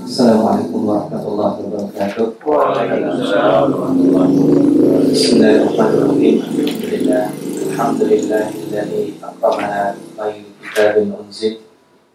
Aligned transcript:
Assalamualaikum 0.00 0.88
warahmatullahi 0.88 1.60
wabarakatuh. 1.60 2.40
Waalaikumsalam 2.40 3.68
warahmatullahi 3.68 4.32
wabarakatuh. 4.32 5.12
Bismillahirrahmanirrahim. 5.12 6.36
Alhamdulillah. 6.40 7.24
Alhamdulillahilladzi 7.68 9.20
akramana 9.20 9.92
bi 9.92 10.04
khairi 10.16 10.44
kitabin 10.60 11.12
unzil 11.12 11.54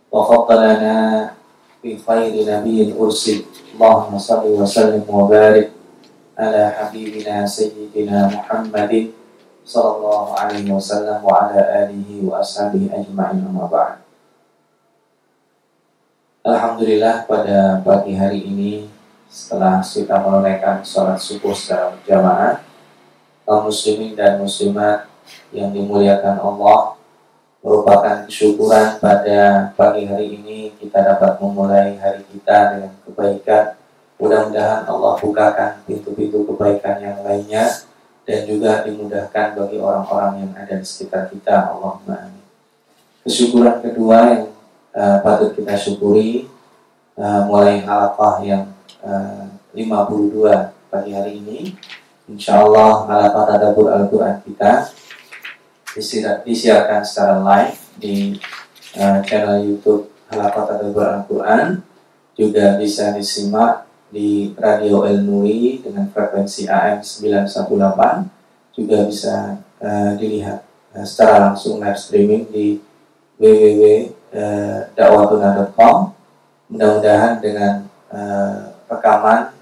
wa 0.10 0.26
faddalana 0.26 0.96
bi 1.86 1.94
khairi 1.94 2.42
nabiyyin 2.42 2.98
ursil. 2.98 3.46
Allahumma 3.78 4.18
salli 4.18 4.50
wa 4.58 4.66
sallim 4.66 5.06
wa 5.06 5.30
barik 5.30 5.70
ala 6.34 6.74
habibina 6.74 7.46
sayyidina 7.46 8.34
Muhammadin 8.34 9.14
sallallahu 9.62 10.34
alaihi 10.34 10.74
wasallam 10.74 11.22
wa 11.22 11.50
ala 11.50 11.62
alihi 11.86 12.22
wa 12.26 12.42
ashabihi 12.42 12.90
ajma'in 12.90 13.46
amma 13.46 13.66
ba'd. 13.66 14.05
Alhamdulillah 16.46 17.26
pada 17.26 17.82
pagi 17.82 18.14
hari 18.14 18.46
ini 18.46 18.86
setelah 19.26 19.82
kita 19.82 20.14
menunaikan 20.22 20.86
sholat 20.86 21.18
subuh 21.18 21.58
secara 21.58 21.98
berjamaah 21.98 22.62
kaum 23.50 23.66
muslimin 23.66 24.14
dan 24.14 24.38
muslimat 24.38 25.10
yang 25.50 25.74
dimuliakan 25.74 26.38
Allah 26.38 27.02
merupakan 27.66 28.30
kesyukuran 28.30 29.02
pada 29.02 29.74
pagi 29.74 30.06
hari 30.06 30.38
ini 30.38 30.78
kita 30.78 31.02
dapat 31.02 31.42
memulai 31.42 31.98
hari 31.98 32.22
kita 32.30 32.78
dengan 32.78 32.94
kebaikan. 33.10 33.74
Mudah-mudahan 34.22 34.86
Allah 34.86 35.18
bukakan 35.18 35.82
pintu-pintu 35.90 36.46
kebaikan 36.46 37.02
yang 37.02 37.26
lainnya 37.26 37.74
dan 38.22 38.46
juga 38.46 38.86
dimudahkan 38.86 39.58
bagi 39.58 39.82
orang-orang 39.82 40.46
yang 40.46 40.52
ada 40.54 40.78
di 40.78 40.86
sekitar 40.86 41.26
kita. 41.26 41.74
Allahumma 41.74 42.30
amin. 42.30 42.46
Kesyukuran 43.26 43.82
kedua 43.82 44.18
yang 44.30 44.55
uh, 44.96 45.20
patut 45.22 45.52
kita 45.52 45.76
syukuri 45.76 46.48
uh, 47.20 47.46
mulai 47.46 47.84
halaqah 47.84 48.42
yang 48.42 48.72
uh, 49.04 49.52
52 49.76 50.40
pagi 50.88 51.12
hari 51.12 51.44
ini. 51.44 51.60
Insya 52.26 52.64
Allah 52.64 53.06
halaqah 53.06 53.44
tadabur 53.54 53.92
Al-Quran 53.92 54.42
kita 54.48 54.90
disiarkan 56.42 57.06
secara 57.06 57.44
live 57.44 57.80
di 58.00 58.16
uh, 58.98 59.20
channel 59.22 59.62
YouTube 59.62 60.10
halaqah 60.32 60.64
tadabur 60.74 61.06
Al-Quran. 61.06 61.84
Juga 62.36 62.76
bisa 62.76 63.16
disimak 63.16 63.88
di 64.12 64.52
Radio 64.60 65.08
El 65.08 65.24
dengan 65.80 66.08
frekuensi 66.12 66.68
AM 66.68 67.00
918 67.00 68.76
juga 68.76 69.08
bisa 69.08 69.60
uh, 69.80 70.12
dilihat 70.20 70.68
uh, 70.96 71.04
secara 71.08 71.52
langsung 71.52 71.80
live 71.80 72.00
streaming 72.00 72.44
di 72.52 72.80
www.dakwatuna.com 74.36 76.12
mudah-mudahan 76.68 77.40
dengan 77.40 77.88
uh, 78.12 78.76
rekaman 78.92 79.56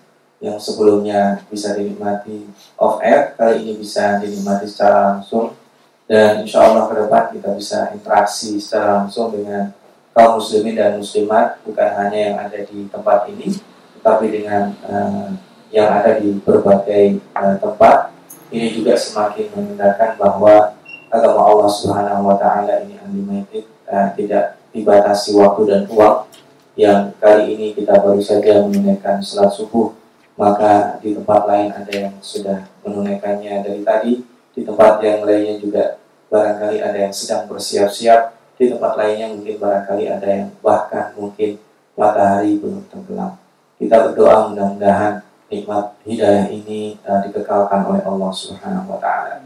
yang 0.44 0.60
sebelumnya 0.60 1.40
bisa 1.48 1.78
dinikmati 1.78 2.50
off 2.76 3.00
air 3.00 3.32
kali 3.38 3.64
ini 3.64 3.80
bisa 3.80 4.20
dinikmati 4.20 4.66
secara 4.68 5.16
langsung. 5.16 5.56
Dan 6.04 6.44
insya 6.44 6.68
Allah 6.68 6.92
ke 6.92 7.00
depan 7.00 7.24
kita 7.32 7.56
bisa 7.56 7.94
interaksi 7.96 8.60
secara 8.60 9.04
langsung 9.04 9.32
dengan 9.32 9.72
kaum 10.12 10.36
muslimin 10.36 10.76
dan 10.76 11.00
muslimat 11.00 11.64
bukan 11.64 11.90
hanya 11.96 12.20
yang 12.20 12.38
ada 12.38 12.60
di 12.60 12.86
tempat 12.92 13.32
ini 13.32 13.56
tetapi 13.98 14.26
dengan 14.30 14.76
uh, 14.84 15.32
yang 15.72 15.90
ada 15.90 16.20
di 16.20 16.36
berbagai 16.44 17.24
uh, 17.34 17.56
tempat. 17.56 18.12
Ini 18.54 18.70
juga 18.70 18.94
semakin 18.94 19.50
menandakan 19.56 20.12
bahwa 20.20 20.78
agama 21.10 21.42
Allah 21.42 21.70
Subhanahu 21.72 22.30
wa 22.30 22.38
taala 22.38 22.86
ini 22.86 23.00
unlimited 23.02 23.66
uh, 23.90 24.14
tidak 24.14 24.60
dibatasi 24.74 25.38
waktu 25.38 25.62
dan 25.70 25.82
uang 25.88 26.28
yang 26.74 27.14
kali 27.22 27.54
ini 27.54 27.78
kita 27.78 28.02
baru 28.02 28.18
saja 28.18 28.66
menunaikan 28.66 29.22
sholat 29.22 29.54
subuh 29.54 29.94
maka 30.34 30.98
di 31.00 31.14
tempat 31.14 31.46
lain 31.46 31.70
ada 31.70 31.94
yang 31.94 32.16
sudah 32.18 32.66
menunaikannya 32.82 33.62
dari 33.62 33.82
tadi 33.86 34.14
di 34.54 34.62
tempat 34.66 34.98
yang 35.06 35.22
lainnya 35.22 35.62
juga 35.62 36.02
barangkali 36.34 36.82
ada 36.82 36.98
yang 36.98 37.14
sedang 37.14 37.46
bersiap-siap 37.46 38.34
di 38.58 38.74
tempat 38.74 38.98
lainnya 38.98 39.30
mungkin 39.30 39.62
barangkali 39.62 40.04
ada 40.10 40.28
yang 40.28 40.50
bahkan 40.66 41.14
mungkin 41.14 41.62
matahari 41.94 42.58
belum 42.58 42.90
tenggelam 42.90 43.38
kita 43.78 44.10
berdoa 44.10 44.50
mudah-mudahan 44.50 45.22
nikmat 45.54 45.94
hidayah 46.02 46.50
ini 46.50 46.98
uh, 47.06 47.22
dikekalkan 47.22 47.86
oleh 47.86 48.02
Allah 48.02 48.32
Subhanahu 48.34 48.90
wa 48.90 48.98
taala. 48.98 49.38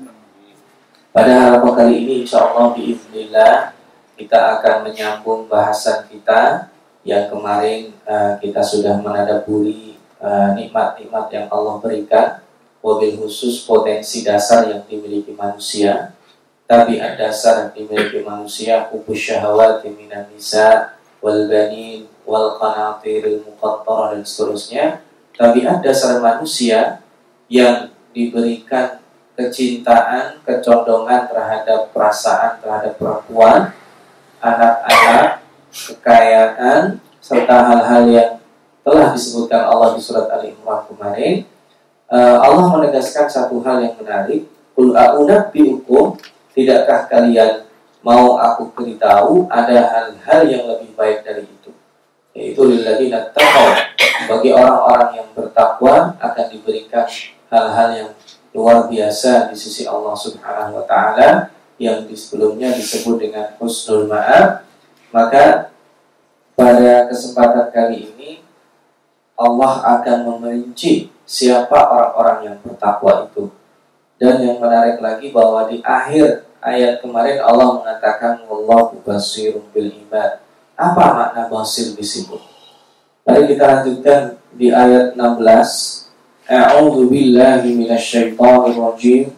Pada 1.11 1.31
harapan 1.33 1.73
kali 1.73 1.93
ini 2.05 2.13
insya 2.23 2.47
Allah 2.47 2.71
biiznillah 2.71 3.75
kita 4.17 4.59
akan 4.59 4.89
menyambung 4.89 5.45
bahasan 5.45 6.09
kita 6.09 6.73
yang 7.05 7.29
kemarin 7.31 7.93
uh, 8.03 8.35
kita 8.41 8.59
sudah 8.59 8.99
menadaburi 8.99 9.95
nikmat-nikmat 10.57 11.25
uh, 11.29 11.31
yang 11.31 11.45
Allah 11.53 11.77
berikan 11.77 12.41
wabil 12.81 13.21
khusus 13.21 13.61
potensi 13.63 14.25
dasar 14.25 14.65
yang 14.65 14.81
dimiliki 14.89 15.31
manusia. 15.37 16.17
Tabiat 16.67 17.15
dasar 17.15 17.69
yang 17.69 17.71
dimiliki 17.71 18.25
manusia 18.25 18.89
hubus 18.91 19.21
syahwat 19.23 19.85
minan 19.87 20.27
nisa 20.33 20.97
wal 21.23 21.47
banin 21.47 22.09
wal 22.27 22.59
qanatiril 22.59 23.45
muqattara 23.45 24.17
dan 24.17 24.25
seterusnya. 24.25 24.85
Tabiat 25.37 25.85
dasar 25.85 26.17
manusia 26.19 26.99
yang 27.47 27.93
diberikan 28.11 28.99
kecintaan, 29.37 30.41
kecondongan 30.41 31.29
terhadap 31.29 31.93
perasaan 31.93 32.57
terhadap 32.57 32.97
perempuan, 32.97 33.76
anak-anak, 34.55 35.43
kekayaan, 35.71 37.03
serta 37.19 37.55
hal-hal 37.67 38.03
yang 38.07 38.31
telah 38.87 39.11
disebutkan 39.11 39.67
Allah 39.67 39.99
di 39.99 40.01
surat 40.01 40.31
Ali 40.31 40.55
Imran 40.55 40.87
kemarin, 40.87 41.43
uh, 42.07 42.39
Allah 42.39 42.65
menegaskan 42.71 43.27
satu 43.27 43.59
hal 43.63 43.83
yang 43.83 43.95
menarik. 43.99 44.47
Qul 44.77 44.93
biukum, 45.51 46.15
tidakkah 46.53 47.09
kalian 47.09 47.65
mau 48.05 48.37
aku 48.37 48.69
beritahu 48.77 49.49
ada 49.49 49.73
hal-hal 49.89 50.41
yang 50.45 50.63
lebih 50.69 50.93
baik 50.93 51.25
dari 51.25 51.43
itu? 51.49 51.73
Yaitu 52.37 52.61
lilladzina 52.61 53.33
taqaw. 53.33 53.73
Bagi 54.29 54.53
orang-orang 54.53 55.17
yang 55.17 55.27
bertakwa 55.33 56.13
akan 56.21 56.45
diberikan 56.53 57.09
hal-hal 57.49 57.89
yang 57.91 58.09
luar 58.53 58.85
biasa 58.85 59.49
di 59.49 59.57
sisi 59.57 59.89
Allah 59.89 60.13
Subhanahu 60.13 60.81
wa 60.81 60.85
taala 60.85 61.56
yang 61.77 62.05
sebelumnya 62.13 62.73
disebut 62.73 63.21
dengan 63.21 63.53
husnul 63.61 64.09
ma'ab. 64.09 64.65
Maka 65.13 65.73
pada 66.57 67.05
kesempatan 67.07 67.69
kali 67.69 68.11
ini 68.13 68.31
Allah 69.37 70.01
akan 70.01 70.17
memerinci 70.25 71.13
siapa 71.21 71.77
orang-orang 71.77 72.39
yang 72.49 72.57
bertakwa 72.65 73.29
itu. 73.29 73.53
Dan 74.17 74.41
yang 74.41 74.57
menarik 74.57 74.97
lagi 74.97 75.29
bahwa 75.29 75.69
di 75.69 75.77
akhir 75.85 76.49
ayat 76.57 77.05
kemarin 77.05 77.37
Allah 77.37 77.77
mengatakan 77.77 78.41
wallahu 78.49 78.97
basirun 79.05 79.61
bil 79.69 79.93
ibad. 79.93 80.41
Apa 80.73 81.13
makna 81.13 81.45
basir 81.45 81.93
di 81.93 82.01
situ? 82.01 82.37
Mari 83.25 83.45
kita 83.45 83.65
lanjutkan 83.65 84.41
di 84.57 84.73
ayat 84.73 85.13
16. 85.13 86.09
A'udzu 86.47 87.03
billahi 87.11 87.69
minasyaitonir 87.77 88.77
rajim. 88.77 89.29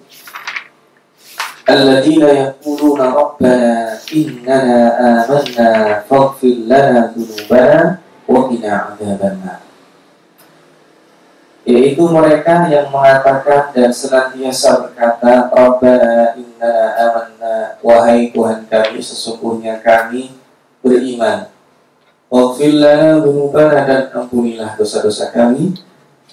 الذين 1.68 2.22
يقولون 2.22 3.00
ربنا 3.00 3.98
إننا 4.16 4.76
آمنا 5.24 5.70
فاغفر 6.10 6.54
لنا 6.68 7.12
ذنوبنا 7.16 7.98
وقنا 8.28 8.72
عذاب 8.72 9.20
النار 9.22 9.60
yaitu 11.64 12.04
mereka 12.04 12.68
yang 12.68 12.92
mengatakan 12.92 13.72
dan 13.72 13.88
senantiasa 13.88 14.84
berkata 14.84 15.48
Rabbana 15.48 16.36
inna 16.36 16.74
amanna 16.92 17.80
wahai 17.80 18.28
Tuhan 18.36 18.68
kami 18.68 19.00
sesungguhnya 19.00 19.80
kami 19.80 20.36
beriman 20.84 21.48
Waghfir 22.28 22.76
lana 22.76 23.16
dhunubana 23.16 23.86
dan 23.88 24.12
ampunilah 24.12 24.76
dosa-dosa 24.76 25.32
kami 25.32 25.72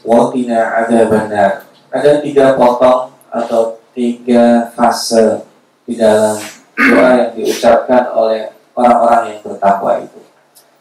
wa 0.03 0.27
qina 0.35 0.83
adzabannar 0.83 1.63
ada 1.87 2.11
tiga 2.19 2.59
potong 2.59 3.15
atau 3.31 3.74
tiga 3.96 4.68
fase 4.76 5.48
di 5.88 5.96
dalam 5.96 6.36
doa 6.76 7.08
yang 7.16 7.30
diucapkan 7.32 8.12
oleh 8.12 8.52
orang-orang 8.76 9.32
yang 9.32 9.40
bertakwa 9.40 10.04
itu. 10.04 10.20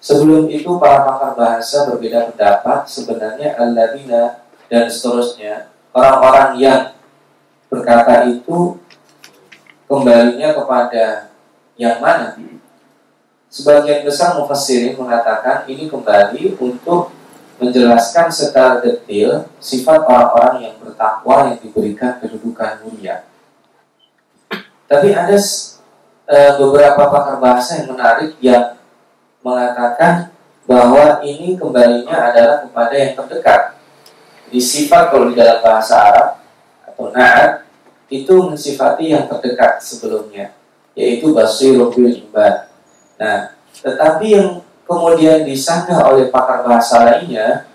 Sebelum 0.03 0.51
itu 0.51 0.67
para 0.77 1.07
pakar 1.07 1.31
bahasa 1.33 1.87
berbeda 1.87 2.29
pendapat. 2.29 2.85
Sebenarnya 2.85 3.55
alladzina 3.55 4.43
dan 4.67 4.91
seterusnya 4.91 5.71
orang-orang 5.95 6.59
yang 6.59 6.81
berkata 7.71 8.27
itu 8.27 8.77
kembalinya 9.87 10.53
kepada 10.53 11.31
yang 11.79 12.03
mana? 12.03 12.35
Sebagian 13.47 14.03
besar 14.03 14.35
mufassirin 14.35 14.99
mengatakan 14.99 15.63
ini 15.71 15.87
kembali 15.87 16.59
untuk 16.59 17.15
menjelaskan 17.55 18.27
secara 18.27 18.83
detail 18.83 19.47
sifat 19.63 20.03
orang-orang 20.03 20.69
yang 20.69 20.75
bertakwa 20.81 21.51
yang 21.51 21.57
diberikan 21.59 22.19
kedudukan 22.19 22.83
mulia. 22.83 23.23
Tapi 24.85 25.15
ada 25.15 25.37
e, 26.27 26.37
beberapa 26.59 27.01
pakar 27.09 27.39
bahasa 27.39 27.81
yang 27.81 27.95
menarik 27.95 28.35
yang 28.43 28.75
mengatakan 29.39 30.35
bahwa 30.65 31.21
ini 31.21 31.55
kembalinya 31.55 32.33
adalah 32.33 32.65
kepada 32.65 32.93
yang 32.93 33.13
terdekat. 33.13 33.61
Di 34.49 34.61
sifat 34.61 35.13
kalau 35.13 35.29
di 35.31 35.35
dalam 35.37 35.61
bahasa 35.61 35.95
Arab 35.97 36.27
atau 36.85 37.09
na'at 37.13 37.65
itu 38.09 38.33
mensifati 38.45 39.13
yang 39.13 39.25
terdekat 39.25 39.81
sebelumnya, 39.81 40.53
yaitu 40.93 41.33
basirul. 41.33 41.89
Nah, 43.17 43.57
tetapi 43.81 44.25
yang 44.25 44.64
kemudian 44.85 45.43
disanggah 45.43 46.05
oleh 46.13 46.29
pakar 46.29 46.65
bahasa 46.65 47.03
lainnya, 47.03 47.65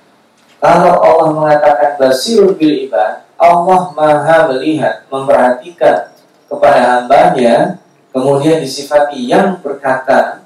kalau 0.61 1.01
Allah 1.01 1.29
mengatakan 1.33 1.97
basirul 1.97 2.55
bil 2.55 2.87
ibad, 2.87 3.25
Allah 3.41 3.81
maha 3.97 4.53
melihat, 4.53 5.09
memperhatikan 5.09 6.13
kepada 6.47 6.81
hambanya, 7.01 7.81
kemudian 8.13 8.61
disifati 8.61 9.25
yang 9.25 9.57
berkata, 9.65 10.45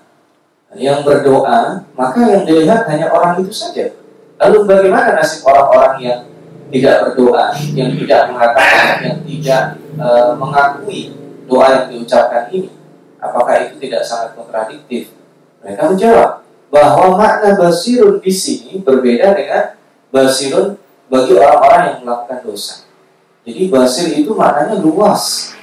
yang 0.75 1.03
berdoa, 1.03 1.83
maka 1.95 2.19
yang 2.31 2.43
dilihat 2.47 2.87
hanya 2.91 3.11
orang 3.11 3.43
itu 3.43 3.51
saja. 3.51 3.95
Lalu 4.39 4.67
bagaimana 4.67 5.15
nasib 5.19 5.47
orang-orang 5.47 5.95
yang 6.03 6.21
tidak 6.71 6.95
berdoa, 7.07 7.55
yang 7.75 7.95
tidak 7.95 8.21
mengatakan, 8.31 8.95
yang 9.03 9.19
tidak 9.23 9.63
e, 9.95 10.09
mengakui 10.35 11.01
doa 11.47 11.67
yang 11.71 11.87
diucapkan 11.91 12.51
ini? 12.51 12.71
Apakah 13.23 13.55
itu 13.67 13.79
tidak 13.83 14.03
sangat 14.03 14.35
kontradiktif? 14.35 15.15
Mereka 15.63 15.83
menjawab 15.95 16.44
bahwa 16.75 17.15
makna 17.15 17.55
basirun 17.55 18.19
di 18.19 18.35
sini 18.35 18.83
berbeda 18.83 19.31
dengan 19.39 19.79
basirun 20.11 20.75
bagi 21.07 21.39
orang-orang 21.39 21.83
yang 21.87 21.99
melakukan 22.03 22.41
dosa. 22.43 22.75
Jadi 23.47 23.71
basir 23.71 24.11
itu 24.19 24.35
maknanya 24.35 24.83
luas, 24.83 25.55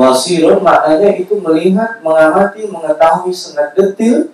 Wasirun 0.00 0.64
maknanya 0.64 1.12
itu 1.12 1.36
melihat, 1.36 2.00
mengamati, 2.00 2.64
mengetahui 2.64 3.36
sangat 3.36 3.76
detail 3.76 4.32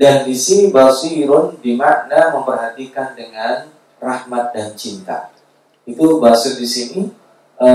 dan 0.00 0.24
di 0.24 0.32
sini 0.32 0.72
basirun 0.72 1.60
dimakna 1.60 2.32
memperhatikan 2.32 3.12
dengan 3.12 3.68
rahmat 4.00 4.56
dan 4.56 4.72
cinta. 4.72 5.28
Itu 5.84 6.24
basir 6.24 6.56
di 6.56 6.64
sini 6.64 7.12
e, 7.60 7.68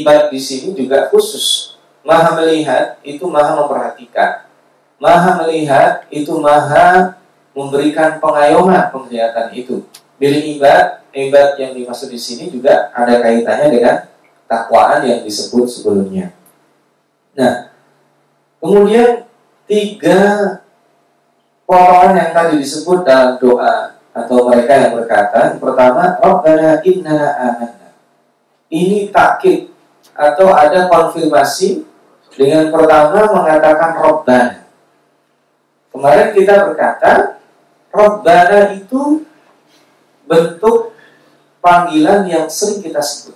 ibad 0.00 0.32
di 0.32 0.40
sini 0.40 0.72
juga 0.72 1.12
khusus. 1.12 1.76
Maha 2.00 2.40
melihat 2.40 2.96
itu 3.04 3.28
maha 3.28 3.60
memperhatikan. 3.60 4.48
Maha 4.96 5.44
melihat 5.44 6.08
itu 6.08 6.32
maha 6.40 7.19
memberikan 7.56 8.22
pengayoman 8.22 8.90
penglihatan 8.94 9.50
itu. 9.54 9.82
Bila 10.20 10.36
ibad, 10.36 10.84
ibad 11.10 11.48
yang 11.56 11.72
dimaksud 11.72 12.12
di 12.12 12.20
sini 12.20 12.52
juga 12.52 12.92
ada 12.92 13.18
kaitannya 13.24 13.68
dengan 13.72 13.96
takwaan 14.44 15.06
yang 15.06 15.24
disebut 15.24 15.66
sebelumnya. 15.66 16.34
Nah, 17.34 17.72
kemudian 18.60 19.24
tiga 19.64 20.18
potongan 21.64 22.18
yang 22.18 22.30
tadi 22.34 22.58
disebut 22.58 23.06
dalam 23.06 23.38
doa 23.38 23.94
atau 24.10 24.36
mereka 24.50 24.74
yang 24.74 24.92
berkata, 24.98 25.54
pertama, 25.56 26.18
Rabbana 26.18 26.82
inna 26.82 27.18
amanna. 27.38 27.94
Ini 28.66 29.14
takkid 29.14 29.70
atau 30.12 30.50
ada 30.50 30.90
konfirmasi 30.90 31.86
dengan 32.34 32.68
pertama 32.74 33.30
mengatakan 33.30 33.96
Rabbana. 33.98 34.66
Kemarin 35.90 36.28
kita 36.34 36.54
berkata, 36.70 37.39
Rabbana 37.90 38.78
itu 38.78 39.26
bentuk 40.30 40.94
panggilan 41.58 42.26
yang 42.30 42.46
sering 42.46 42.78
kita 42.78 43.02
sebut. 43.02 43.34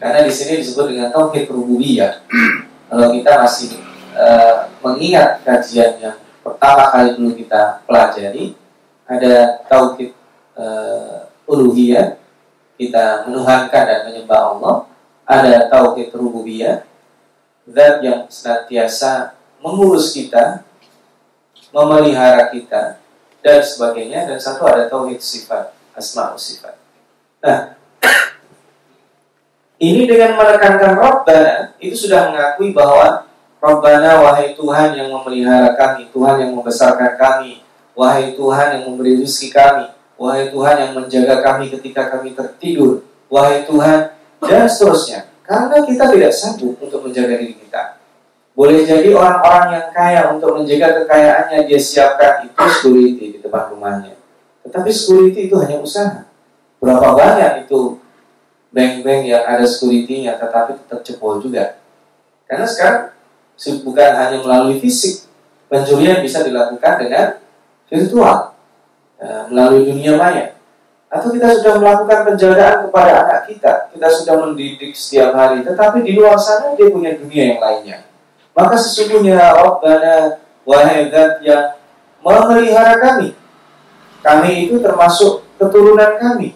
Karena 0.00 0.24
di 0.24 0.32
sini 0.32 0.64
disebut 0.64 0.88
dengan 0.88 1.12
tauhid 1.12 1.52
rububiyah 1.52 2.24
kalau 2.88 3.12
kita 3.12 3.44
masih 3.44 3.76
uh, 4.16 4.72
mengingat 4.80 5.44
kajian 5.44 6.00
yang 6.00 6.16
pertama 6.40 6.88
kali 6.88 7.12
dulu 7.16 7.36
kita 7.36 7.84
pelajari 7.84 8.56
ada 9.04 9.60
tauhid 9.68 10.16
uh, 10.56 11.28
uluhiyah 11.44 12.16
kita 12.80 13.28
menuhankan 13.28 13.84
dan 13.84 14.00
menyembah 14.08 14.56
Allah 14.56 14.74
ada 15.28 15.68
tauhid 15.68 16.08
rububiyah 16.16 16.88
zat 17.68 18.00
yang 18.00 18.24
senantiasa 18.32 19.36
mengurus 19.60 20.16
kita 20.16 20.64
memelihara 21.68 22.48
kita 22.48 23.01
dan 23.42 23.58
sebagainya 23.60 24.30
dan 24.30 24.38
satu 24.38 24.64
ada 24.64 24.86
tauhid 24.88 25.18
sifat 25.18 25.74
asma 25.92 26.32
sifat 26.38 26.78
nah 27.42 27.76
ini 29.82 30.06
dengan 30.06 30.38
menekankan 30.38 30.94
Rabbana 30.96 31.74
itu 31.82 32.06
sudah 32.06 32.30
mengakui 32.30 32.70
bahwa 32.70 33.26
Rabbana 33.62 34.18
wahai 34.18 34.58
Tuhan 34.58 34.98
yang 34.98 35.14
memelihara 35.14 35.78
kami, 35.78 36.10
Tuhan 36.10 36.42
yang 36.42 36.50
membesarkan 36.50 37.14
kami, 37.14 37.62
wahai 37.94 38.34
Tuhan 38.34 38.74
yang 38.74 38.90
memberi 38.90 39.22
rezeki 39.22 39.54
kami, 39.54 39.86
wahai 40.18 40.50
Tuhan 40.50 40.76
yang 40.82 40.90
menjaga 40.98 41.38
kami 41.38 41.70
ketika 41.70 42.10
kami 42.10 42.34
tertidur, 42.34 43.06
wahai 43.30 43.62
Tuhan 43.62 44.18
dan 44.42 44.66
seterusnya. 44.66 45.30
Karena 45.46 45.78
kita 45.86 46.10
tidak 46.10 46.34
sanggup 46.34 46.74
untuk 46.82 47.06
menjaga 47.06 47.38
diri 47.38 47.54
kita. 47.54 47.91
Boleh 48.62 48.86
jadi 48.86 49.10
orang-orang 49.10 49.74
yang 49.74 49.88
kaya 49.90 50.30
untuk 50.30 50.54
menjaga 50.54 51.02
kekayaannya 51.02 51.66
dia 51.66 51.80
siapkan 51.82 52.46
itu 52.46 52.54
security 52.54 53.24
di 53.34 53.38
depan 53.42 53.74
rumahnya. 53.74 54.14
Tetapi 54.62 54.86
security 54.86 55.50
itu 55.50 55.58
hanya 55.58 55.82
usaha. 55.82 56.30
Berapa 56.78 57.10
banyak 57.10 57.66
itu 57.66 57.98
bank-bank 58.70 59.26
yang 59.26 59.42
ada 59.42 59.66
security-nya 59.66 60.38
tetapi 60.38 60.78
tetap 60.78 61.02
jebol 61.02 61.42
juga. 61.42 61.82
Karena 62.46 62.62
sekarang 62.62 63.10
bukan 63.82 64.10
hanya 64.14 64.38
melalui 64.38 64.78
fisik, 64.78 65.26
pencurian 65.66 66.22
bisa 66.22 66.46
dilakukan 66.46 67.02
dengan 67.02 67.42
virtual, 67.90 68.54
eh, 69.18 69.42
melalui 69.50 69.90
dunia 69.90 70.14
maya. 70.14 70.54
Atau 71.10 71.34
kita 71.34 71.50
sudah 71.58 71.82
melakukan 71.82 72.30
penjagaan 72.30 72.86
kepada 72.86 73.26
anak 73.26 73.50
kita, 73.50 73.90
kita 73.90 74.06
sudah 74.06 74.34
mendidik 74.46 74.94
setiap 74.94 75.34
hari, 75.34 75.66
tetapi 75.66 76.06
di 76.06 76.14
luar 76.14 76.38
sana 76.38 76.78
dia 76.78 76.86
punya 76.94 77.18
dunia 77.18 77.58
yang 77.58 77.58
lainnya. 77.58 78.11
Maka 78.52 78.76
sesungguhnya 78.76 79.36
Rabbana 79.56 80.40
wahai 80.68 81.08
zat 81.08 81.40
yang 81.40 81.76
memelihara 82.20 83.00
kami. 83.00 83.32
Kami 84.22 84.50
itu 84.68 84.78
termasuk 84.78 85.42
keturunan 85.58 86.20
kami 86.20 86.54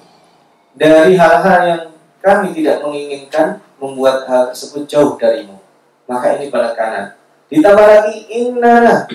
dari 0.77 1.19
hal-hal 1.19 1.61
yang 1.67 1.83
kami 2.23 2.55
tidak 2.55 2.85
menginginkan 2.85 3.59
membuat 3.81 4.29
hal 4.29 4.53
tersebut 4.53 4.87
jauh 4.87 5.17
darimu. 5.19 5.59
Maka 6.07 6.39
ini 6.39 6.53
penekanan. 6.53 7.19
Ditambah 7.51 7.87
lagi 7.87 8.27
inna 8.31 9.07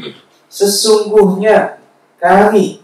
sesungguhnya 0.51 1.79
kami 2.19 2.83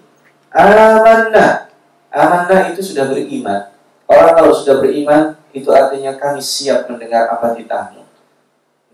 amanah. 0.54 1.68
Amanah 2.08 2.72
itu 2.72 2.80
sudah 2.80 3.12
beriman. 3.12 3.72
Orang 4.08 4.34
kalau 4.40 4.56
sudah 4.56 4.80
beriman 4.80 5.36
itu 5.52 5.68
artinya 5.72 6.16
kami 6.16 6.40
siap 6.40 6.88
mendengar 6.88 7.28
apa 7.28 7.52
titahmu. 7.52 8.08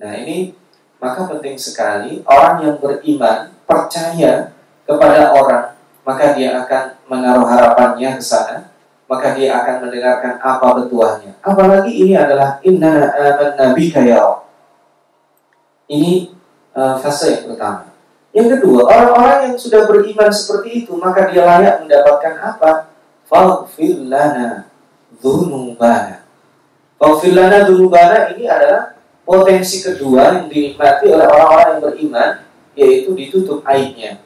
Nah 0.02 0.12
ini 0.18 0.58
maka 1.04 1.28
penting 1.28 1.60
sekali 1.60 2.24
orang 2.24 2.64
yang 2.64 2.76
beriman 2.80 3.52
percaya 3.68 4.56
kepada 4.88 5.36
orang 5.36 5.76
maka 6.08 6.32
dia 6.32 6.56
akan 6.64 6.96
menaruh 7.12 7.44
harapannya 7.44 8.16
ke 8.16 8.24
sana 8.24 8.74
maka 9.14 9.38
dia 9.38 9.54
akan 9.62 9.86
mendengarkan 9.86 10.42
apa 10.42 10.68
betuahnya. 10.82 11.38
Apalagi 11.46 11.92
ini 11.92 12.18
adalah 12.18 12.58
inna 12.66 13.14
amanna 13.14 13.76
bika 13.78 14.02
ya 14.02 14.42
Ini 15.86 16.34
uh, 16.74 16.98
fase 16.98 17.38
yang 17.38 17.54
pertama. 17.54 17.94
Yang 18.34 18.58
kedua, 18.58 18.90
orang-orang 18.90 19.38
yang 19.46 19.56
sudah 19.60 19.86
beriman 19.86 20.34
seperti 20.34 20.82
itu, 20.82 20.98
maka 20.98 21.30
dia 21.30 21.46
layak 21.46 21.86
mendapatkan 21.86 22.34
apa? 22.42 22.90
Faghfir 23.30 24.10
lana 24.10 24.66
dzunubana. 25.22 26.26
Faghfir 26.98 27.38
ini 27.38 28.46
adalah 28.50 28.93
potensi 29.24 29.84
kedua 29.84 30.40
yang 30.40 30.48
dinikmati 30.52 31.12
oleh 31.12 31.28
orang-orang 31.28 31.68
yang 31.68 31.82
beriman, 31.82 32.32
yaitu 32.76 33.10
ditutup 33.16 33.64
aibnya 33.64 34.24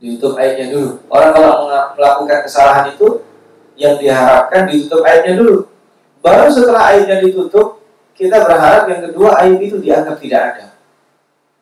ditutup 0.00 0.36
aibnya 0.36 0.72
dulu. 0.72 1.00
Orang 1.08 1.30
kalau 1.32 1.52
melakukan 1.96 2.38
kesalahan 2.44 2.92
itu 2.92 3.24
yang 3.76 3.96
diharapkan 3.96 4.68
ditutup 4.68 5.04
aibnya 5.04 5.34
dulu. 5.40 5.68
Baru 6.20 6.48
setelah 6.52 6.92
aibnya 6.94 7.22
ditutup, 7.22 7.80
kita 8.16 8.44
berharap 8.44 8.88
yang 8.88 9.00
kedua 9.10 9.36
aib 9.44 9.58
itu 9.60 9.76
dianggap 9.80 10.16
tidak 10.20 10.40
ada. 10.54 10.66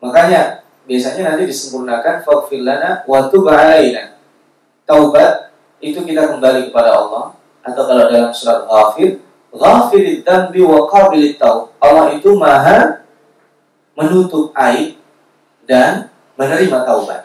Makanya 0.02 0.40
biasanya 0.84 1.34
nanti 1.34 1.48
disempurnakan 1.48 2.22
fakfilana 2.22 3.06
waktu 3.08 3.36
bahalaina. 3.40 4.02
Taubat 4.84 5.54
itu 5.80 5.96
kita 6.04 6.28
kembali 6.28 6.68
kepada 6.68 7.00
Allah 7.00 7.32
atau 7.64 7.82
kalau 7.88 8.04
dalam 8.12 8.28
surat 8.36 8.68
Ghafir, 8.68 9.23
Ghafirid 9.54 10.26
dambi 10.26 10.60
wa 10.66 10.90
qabilit. 10.90 11.38
Allah 11.78 12.10
itu 12.10 12.34
maha 12.34 13.06
menutup 13.94 14.50
aib 14.58 14.98
dan 15.62 16.10
menerima 16.34 16.82
taubat. 16.82 17.22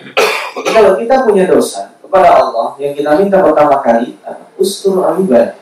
Jadi 0.53 0.69
kalau 0.69 0.93
kita 1.01 1.25
punya 1.25 1.49
dosa 1.49 1.89
kepada 2.05 2.29
Allah 2.37 2.77
yang 2.77 2.93
kita 2.93 3.17
minta 3.17 3.41
pertama 3.41 3.81
kali, 3.81 4.13
ustur 4.61 5.01
aliban. 5.01 5.57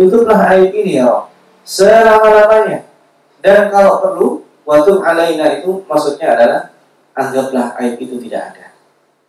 Tutuplah 0.00 0.48
aib 0.56 0.72
ini 0.72 0.96
ya 0.96 1.12
Allah. 1.12 1.26
Selama-lamanya. 1.60 2.88
Dan 3.44 3.68
kalau 3.68 4.00
perlu, 4.00 4.28
waktu 4.64 4.96
alaina 5.04 5.60
itu 5.60 5.84
maksudnya 5.84 6.32
adalah 6.32 6.60
anggaplah 7.12 7.76
aib 7.84 8.00
itu 8.00 8.16
tidak 8.24 8.56
ada. 8.56 8.66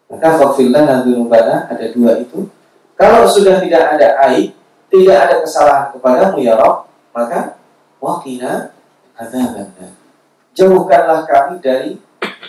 Maka 0.08 0.40
fakfirlah 0.40 0.84
dan 0.88 1.00
dunubana 1.04 1.68
ada 1.68 1.86
dua 1.92 2.20
itu. 2.20 2.48
Kalau 2.96 3.28
sudah 3.28 3.60
tidak 3.60 4.00
ada 4.00 4.16
aib, 4.32 4.56
tidak 4.92 5.18
ada 5.18 5.36
kesalahan 5.40 5.88
kepadamu 5.96 6.38
ya 6.44 6.60
Rob, 6.60 6.92
maka 7.16 7.56
wakina 8.04 8.76
adzabannar. 9.16 9.96
Jauhkanlah 10.52 11.24
kami 11.24 11.64
dari 11.64 11.96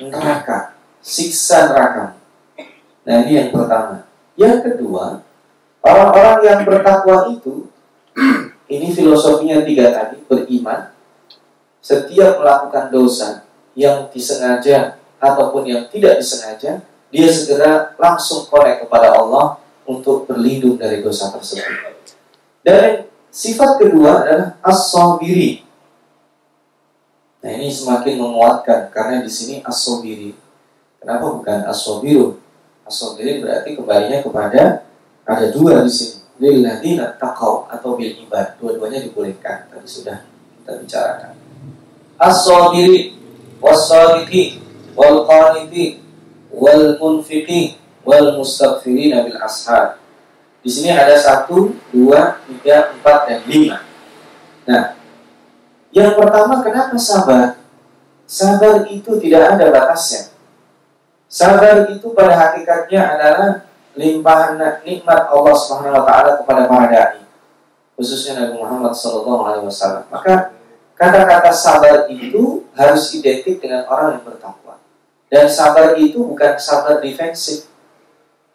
neraka, 0.02 0.75
siksa 0.99 1.70
neraka. 1.70 2.18
Nah 3.06 3.16
ini 3.22 3.38
yang 3.38 3.50
pertama. 3.54 4.11
Yang 4.34 4.56
kedua, 4.66 5.22
orang-orang 5.87 6.38
yang 6.42 6.61
bertakwa 6.66 7.30
itu, 7.30 7.70
ini 8.75 8.90
filosofinya 8.90 9.62
tiga 9.62 9.94
tadi, 9.94 10.18
beriman, 10.26 10.90
setiap 11.78 12.42
melakukan 12.42 12.90
dosa 12.90 13.46
yang 13.78 14.11
disengaja 14.11 14.99
ataupun 15.22 15.62
yang 15.70 15.87
tidak 15.87 16.18
disengaja, 16.18 16.82
dia 17.12 17.28
segera 17.30 17.94
langsung 18.00 18.50
korek 18.50 18.82
kepada 18.82 19.14
Allah 19.14 19.62
untuk 19.87 20.26
berlindung 20.26 20.75
dari 20.75 21.04
dosa 21.04 21.30
tersebut. 21.30 22.01
Dan 22.62 23.11
sifat 23.31 23.83
kedua 23.83 24.23
adalah 24.23 24.49
as-sabiri. 24.62 25.66
Nah 27.42 27.50
ini 27.59 27.66
semakin 27.66 28.23
menguatkan 28.23 28.95
karena 28.95 29.19
di 29.23 29.31
sini 29.31 29.59
as-sabiri. 29.66 30.31
Kenapa 31.02 31.26
bukan 31.35 31.66
as-sabiru? 31.66 32.38
As-sabiri 32.87 33.42
berarti 33.42 33.75
kembalinya 33.75 34.23
kepada 34.23 34.87
ada 35.26 35.47
dua 35.50 35.83
di 35.83 35.90
sini. 35.90 36.23
Lilladina 36.38 37.19
taqaw 37.19 37.71
atau 37.71 37.99
bil 37.99 38.14
ibad. 38.14 38.59
Dua-duanya 38.59 39.02
dibolehkan. 39.02 39.66
Tadi 39.71 39.87
sudah 39.87 40.23
kita 40.62 40.78
bicarakan. 40.78 41.35
As-sabiri 42.19 43.19
was-sadiqi 43.59 44.62
wal-qaniti 44.95 46.02
wal 46.54 46.99
munfiqi 46.99 47.78
wal 48.07 48.38
mustaghfirina 48.38 49.26
bil 49.26 49.38
ashar. 49.42 50.01
Di 50.62 50.71
sini 50.71 50.95
ada 50.95 51.19
satu, 51.19 51.75
dua, 51.90 52.38
tiga, 52.47 52.95
empat, 52.95 53.19
dan 53.26 53.40
lima. 53.50 53.83
Nah, 54.62 54.95
yang 55.90 56.14
pertama 56.14 56.62
kenapa 56.62 56.95
sabar? 56.95 57.59
Sabar 58.25 58.87
itu 58.87 59.19
tidak 59.19 59.59
ada 59.59 59.69
batasnya. 59.75 60.31
Sabar 61.26 61.90
itu 61.90 62.07
pada 62.14 62.33
hakikatnya 62.38 63.00
adalah 63.19 63.66
limpahan 63.99 64.57
nikmat 64.87 65.28
Allah 65.28 65.54
Subhanahu 65.57 66.00
wa 66.00 66.04
taala 66.07 66.31
kepada 66.40 66.62
para 66.71 66.87
dai. 66.88 67.21
Khususnya 67.99 68.40
Nabi 68.40 68.62
Muhammad 68.62 68.95
sallallahu 68.97 69.42
alaihi 69.50 69.66
wasallam. 69.69 70.07
Maka 70.09 70.57
kata-kata 70.97 71.50
sabar 71.52 72.09
itu 72.09 72.64
harus 72.73 73.12
identik 73.12 73.61
dengan 73.61 73.85
orang 73.90 74.16
yang 74.16 74.25
bertakwa. 74.25 74.81
Dan 75.28 75.49
sabar 75.49 75.97
itu 75.97 76.21
bukan 76.21 76.57
sabar 76.57 77.00
defensif. 77.00 77.72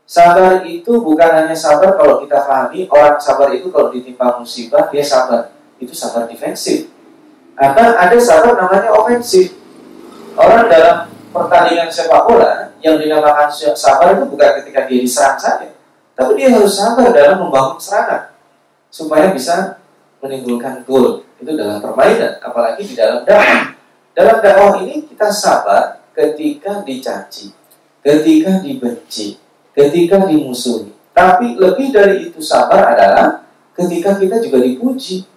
Sabar 0.07 0.63
itu 0.63 1.03
bukan 1.03 1.29
hanya 1.35 1.51
sabar 1.51 1.99
kalau 1.99 2.23
kita 2.23 2.47
pahami 2.47 2.87
orang 2.87 3.19
sabar 3.19 3.51
itu 3.51 3.67
kalau 3.67 3.91
ditimpa 3.91 4.39
musibah 4.39 4.87
dia 4.87 5.03
sabar. 5.03 5.51
Itu 5.75 5.91
sabar 5.91 6.23
defensif. 6.31 6.87
Ada 7.59 8.15
sabar 8.15 8.55
namanya 8.55 8.95
ofensif. 8.95 9.59
Orang 10.39 10.71
dalam 10.71 11.11
pertandingan 11.35 11.91
sepak 11.91 12.23
bola 12.23 12.71
yang 12.79 12.95
dinamakan 12.95 13.51
sabar 13.75 14.15
itu 14.15 14.25
bukan 14.31 14.63
ketika 14.63 14.87
dia 14.87 14.99
diserang 15.03 15.35
saja, 15.35 15.75
tapi 16.15 16.39
dia 16.39 16.55
harus 16.55 16.71
sabar 16.77 17.11
dalam 17.11 17.43
membangun 17.43 17.75
serangan 17.75 18.31
supaya 18.87 19.33
bisa 19.35 19.81
menimbulkan 20.23 20.87
gol. 20.87 21.25
Itu 21.41 21.51
dalam 21.53 21.83
permainan, 21.83 22.41
apalagi 22.41 22.85
di 22.85 22.95
dalam 22.95 23.27
dakwah. 23.27 23.75
Dalam 24.15 24.37
dakwah 24.41 24.81
ini 24.81 25.05
kita 25.05 25.29
sabar 25.29 26.01
ketika 26.13 26.81
dicaci, 26.81 27.53
ketika 28.01 28.61
dibenci, 28.61 29.37
ketika 29.77 30.25
dimusuhi. 30.25 30.89
Tapi 31.13 31.53
lebih 31.57 31.93
dari 31.93 32.29
itu 32.29 32.41
sabar 32.41 32.97
adalah 32.97 33.45
ketika 33.77 34.17
kita 34.17 34.41
juga 34.41 34.65
dipuji. 34.65 35.29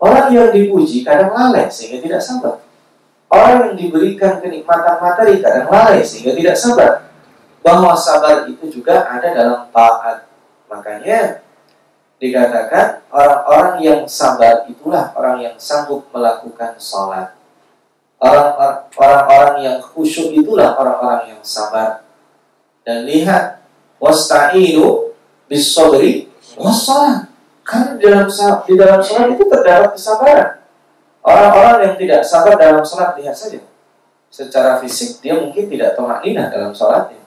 Orang 0.00 0.32
yang 0.32 0.52
dipuji 0.52 1.04
kadang 1.04 1.32
lalai 1.32 1.68
sehingga 1.72 2.00
tidak 2.00 2.22
sabar. 2.24 2.60
Orang 3.32 3.72
yang 3.72 3.74
diberikan 3.76 4.40
kenikmatan 4.40 4.96
materi 5.00 5.40
kadang 5.40 5.68
lalai 5.72 6.04
sehingga 6.04 6.36
tidak 6.36 6.56
sabar. 6.56 7.08
Bahwa 7.60 7.92
sabar 7.96 8.48
itu 8.48 8.68
juga 8.68 9.08
ada 9.08 9.28
dalam 9.32 9.68
taat. 9.72 10.28
Makanya 10.68 11.44
dikatakan 12.20 13.04
orang-orang 13.08 13.76
yang 13.80 14.00
sabar 14.04 14.68
itulah 14.68 15.12
orang 15.16 15.40
yang 15.40 15.56
sanggup 15.56 16.04
melakukan 16.12 16.76
sholat 16.76 17.40
Orang-orang 18.20 19.64
yang 19.64 19.78
khusyuk 19.80 20.36
itulah 20.36 20.76
orang-orang 20.76 21.32
yang 21.32 21.40
sabar. 21.40 22.04
Dan 22.84 23.08
lihat, 23.08 23.59
wasta'inu 24.00 25.12
bisobri 25.46 26.26
wassalam. 26.56 27.28
Karena 27.62 27.94
di 27.94 28.02
dalam 28.02 28.26
di 28.66 28.74
dalam 28.74 28.98
sholat 28.98 29.28
itu 29.36 29.44
terdapat 29.46 29.90
kesabaran. 29.94 30.50
Orang-orang 31.20 31.76
yang 31.86 31.94
tidak 32.00 32.20
sabar 32.26 32.58
dalam 32.58 32.82
sholat 32.82 33.14
lihat 33.20 33.36
saja. 33.36 33.60
Secara 34.32 34.80
fisik 34.82 35.22
dia 35.22 35.38
mungkin 35.38 35.70
tidak 35.70 35.94
tomak 35.94 36.24
dalam 36.26 36.74
sholatnya. 36.74 37.22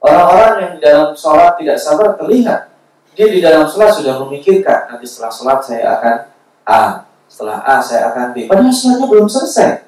Orang-orang 0.00 0.54
yang 0.60 0.70
di 0.78 0.80
dalam 0.80 1.08
sholat 1.12 1.60
tidak 1.60 1.76
sabar 1.76 2.16
terlihat. 2.16 2.72
Dia 3.14 3.26
di 3.30 3.40
dalam 3.44 3.68
sholat 3.68 3.94
sudah 3.94 4.16
memikirkan 4.24 4.88
nanti 4.90 5.04
setelah 5.04 5.32
sholat 5.32 5.58
saya 5.60 5.84
akan 6.00 6.16
A, 6.64 6.82
setelah 7.28 7.60
A 7.62 7.78
saya 7.84 8.10
akan 8.10 8.32
B. 8.32 8.48
Padahal 8.48 8.72
sholatnya 8.72 9.06
belum 9.12 9.28
selesai. 9.28 9.84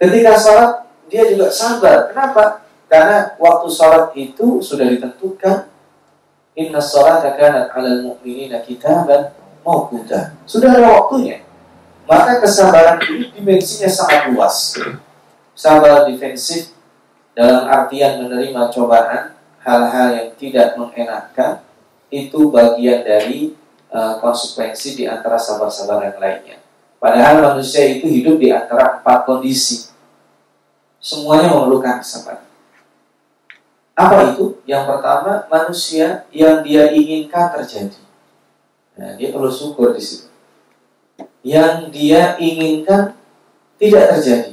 Ketika 0.00 0.32
sholat, 0.36 0.70
dia 1.08 1.22
juga 1.30 1.52
sabar. 1.52 2.10
Kenapa? 2.10 2.63
Karena 2.86 3.34
waktu 3.40 3.68
sholat 3.72 4.12
itu 4.14 4.60
sudah 4.60 4.86
ditentukan 4.86 5.74
Inna 6.54 6.78
sholat 6.78 7.26
akan 7.26 7.66
alal 7.74 7.98
mu'minina 8.06 8.62
kitaban 8.62 9.34
mawquta. 9.66 10.38
Sudah 10.46 10.70
ada 10.78 10.86
waktunya. 10.86 11.42
Maka 12.06 12.38
kesabaran 12.38 13.02
ini 13.10 13.34
dimensinya 13.34 13.90
sangat 13.90 14.30
luas. 14.30 14.78
Sabar 15.56 16.06
defensif 16.06 16.70
dalam 17.34 17.66
artian 17.66 18.22
menerima 18.22 18.70
cobaan, 18.70 19.34
hal-hal 19.66 20.08
yang 20.14 20.30
tidak 20.38 20.78
mengenakkan, 20.78 21.66
itu 22.12 22.54
bagian 22.54 23.02
dari 23.02 23.58
uh, 23.90 24.22
konsekuensi 24.22 24.94
di 24.94 25.04
antara 25.10 25.34
sabar-sabar 25.34 26.06
yang 26.06 26.18
lainnya. 26.22 26.62
Padahal 27.02 27.42
manusia 27.42 27.82
itu 27.90 28.06
hidup 28.06 28.38
di 28.38 28.54
antara 28.54 29.02
empat 29.02 29.26
kondisi. 29.26 29.90
Semuanya 31.02 31.50
memerlukan 31.50 31.98
kesabaran. 31.98 32.46
Apa 33.94 34.34
itu? 34.34 34.58
Yang 34.66 34.84
pertama, 34.90 35.46
manusia 35.46 36.26
yang 36.34 36.66
dia 36.66 36.90
inginkan 36.90 37.54
terjadi. 37.54 38.00
Nah, 38.98 39.14
dia 39.14 39.30
perlu 39.30 39.50
syukur 39.50 39.94
di 39.94 40.02
situ. 40.02 40.26
Yang 41.46 41.94
dia 41.94 42.34
inginkan 42.42 43.14
tidak 43.78 44.18
terjadi. 44.18 44.52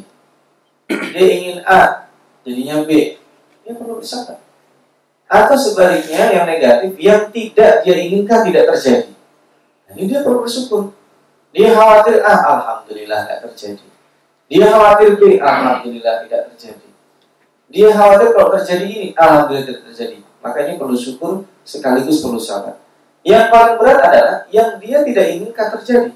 Dia 0.90 1.28
ingin 1.34 1.58
A, 1.66 2.06
jadinya 2.46 2.86
B. 2.86 3.18
Dia 3.66 3.74
perlu 3.74 3.98
bersabar. 3.98 4.38
Atau 5.32 5.56
sebaliknya 5.56 6.28
yang 6.30 6.46
negatif, 6.46 6.92
yang 7.00 7.32
tidak 7.32 7.82
dia 7.88 7.96
inginkan 7.98 8.46
tidak 8.46 8.76
terjadi. 8.76 9.16
Nah, 9.88 9.94
ini 9.98 10.06
dia 10.12 10.22
perlu 10.22 10.44
bersyukur. 10.44 10.92
Dia 11.56 11.72
khawatir, 11.72 12.20
ah 12.22 12.40
Alhamdulillah 12.60 13.26
tidak 13.26 13.40
terjadi. 13.50 13.88
Dia 14.52 14.66
khawatir 14.70 15.10
B, 15.16 15.40
Alhamdulillah 15.40 16.28
tidak 16.28 16.42
terjadi. 16.54 16.91
Dia 17.72 17.90
khawatir 17.96 18.36
kalau 18.36 18.52
terjadi 18.60 18.86
ini, 18.86 19.08
Alhamdulillah 19.16 19.64
tidak 19.64 19.82
terjadi. 19.88 20.18
Makanya 20.44 20.76
perlu 20.76 20.98
syukur 20.98 21.48
sekaligus 21.64 22.20
perlu 22.20 22.42
sabar. 22.42 22.76
Yang 23.22 23.46
paling 23.54 23.76
berat 23.80 24.00
adalah 24.02 24.38
yang 24.50 24.82
dia 24.82 25.06
tidak 25.06 25.26
inginkan 25.32 25.68
terjadi. 25.80 26.12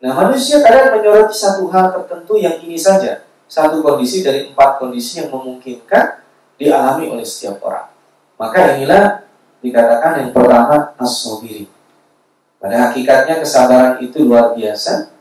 Nah 0.00 0.12
manusia 0.14 0.62
kadang 0.62 0.96
menyoroti 0.96 1.34
satu 1.34 1.66
hal 1.68 1.90
tertentu 1.90 2.38
yang 2.38 2.56
ini 2.62 2.78
saja. 2.78 3.26
Satu 3.50 3.84
kondisi 3.84 4.24
dari 4.24 4.48
empat 4.48 4.80
kondisi 4.80 5.20
yang 5.20 5.28
memungkinkan 5.28 6.22
dialami 6.56 7.10
oleh 7.10 7.26
setiap 7.26 7.60
orang. 7.66 7.90
Maka 8.38 8.78
inilah 8.78 9.26
dikatakan 9.60 10.22
yang 10.22 10.30
pertama 10.30 10.94
as-sobiri. 10.96 11.66
Pada 12.62 12.88
hakikatnya 12.88 13.42
kesabaran 13.42 14.00
itu 14.00 14.24
luar 14.24 14.56
biasa. 14.56 15.12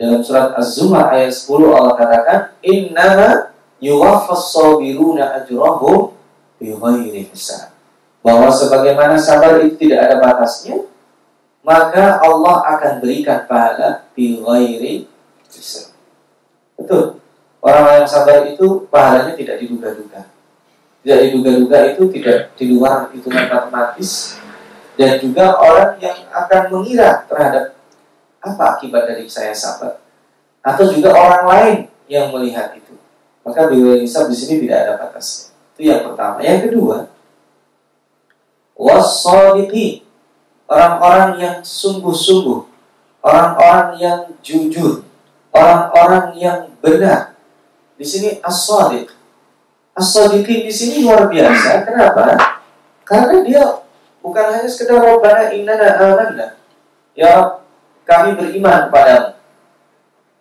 Dalam 0.00 0.24
surat 0.24 0.56
Az-Zumar 0.56 1.12
ayat 1.12 1.32
10 1.32 1.76
Allah 1.76 1.92
katakan, 1.92 2.38
Innama 2.64 3.49
yuwaffas 3.80 4.54
sabiruna 4.54 5.40
ajrahum 5.40 6.12
bighairi 6.60 7.26
hisab. 7.32 7.72
Bahwa 8.20 8.52
sebagaimana 8.52 9.16
sabar 9.16 9.64
itu 9.64 9.88
tidak 9.88 10.06
ada 10.06 10.16
batasnya, 10.20 10.84
maka 11.64 12.20
Allah 12.20 12.60
akan 12.76 12.92
berikan 13.00 13.48
pahala 13.48 14.04
bighairi 14.12 15.08
hisab. 15.48 15.92
Betul. 16.76 17.18
Orang 17.60 18.04
yang 18.04 18.08
sabar 18.08 18.44
itu 18.48 18.88
pahalanya 18.88 19.36
tidak 19.36 19.60
diduga-duga. 19.60 20.28
Tidak 21.00 21.18
diduga-duga 21.28 21.78
itu 21.92 22.02
tidak 22.12 22.56
di 22.56 22.64
luar 22.72 23.08
hitungan 23.12 23.48
matematis, 23.48 24.40
dan 25.00 25.16
juga 25.16 25.56
orang 25.56 25.96
yang 25.96 26.28
akan 26.28 26.62
mengira 26.68 27.24
terhadap 27.24 27.72
apa 28.40 28.64
akibat 28.76 29.08
dari 29.08 29.24
saya 29.28 29.56
sabar 29.56 30.00
atau 30.60 30.84
juga 30.92 31.12
orang 31.12 31.44
lain 31.48 31.78
yang 32.08 32.28
melihat 32.32 32.72
itu 32.76 32.89
maka 33.46 33.70
beliau 33.72 33.96
hisab 33.96 34.28
di 34.28 34.36
sini 34.36 34.66
tidak 34.66 34.78
ada 34.84 34.92
batas 35.00 35.54
Itu 35.74 35.88
yang 35.88 36.12
pertama. 36.12 36.44
Yang 36.44 36.70
kedua, 36.70 37.08
wasodiqi 38.76 40.04
orang-orang 40.70 41.30
yang 41.40 41.56
sungguh-sungguh, 41.64 42.60
orang-orang 43.24 43.88
yang 43.98 44.20
jujur, 44.44 45.02
orang-orang 45.50 46.36
yang 46.38 46.58
benar. 46.78 47.34
Di 47.98 48.06
sini 48.06 48.40
as-sadiq. 48.40 49.12
Di 50.48 50.72
sini 50.72 51.04
luar 51.04 51.28
biasa. 51.28 51.84
Kenapa? 51.84 52.38
Karena 53.04 53.44
dia 53.44 53.62
bukan 54.24 54.44
hanya 54.48 54.68
sekedar 54.70 55.02
Rabbana 55.02 55.52
innana 55.52 55.98
amanna. 56.00 56.48
Ya 57.12 57.60
kami 58.08 58.38
beriman 58.38 58.88
padamu. 58.88 59.36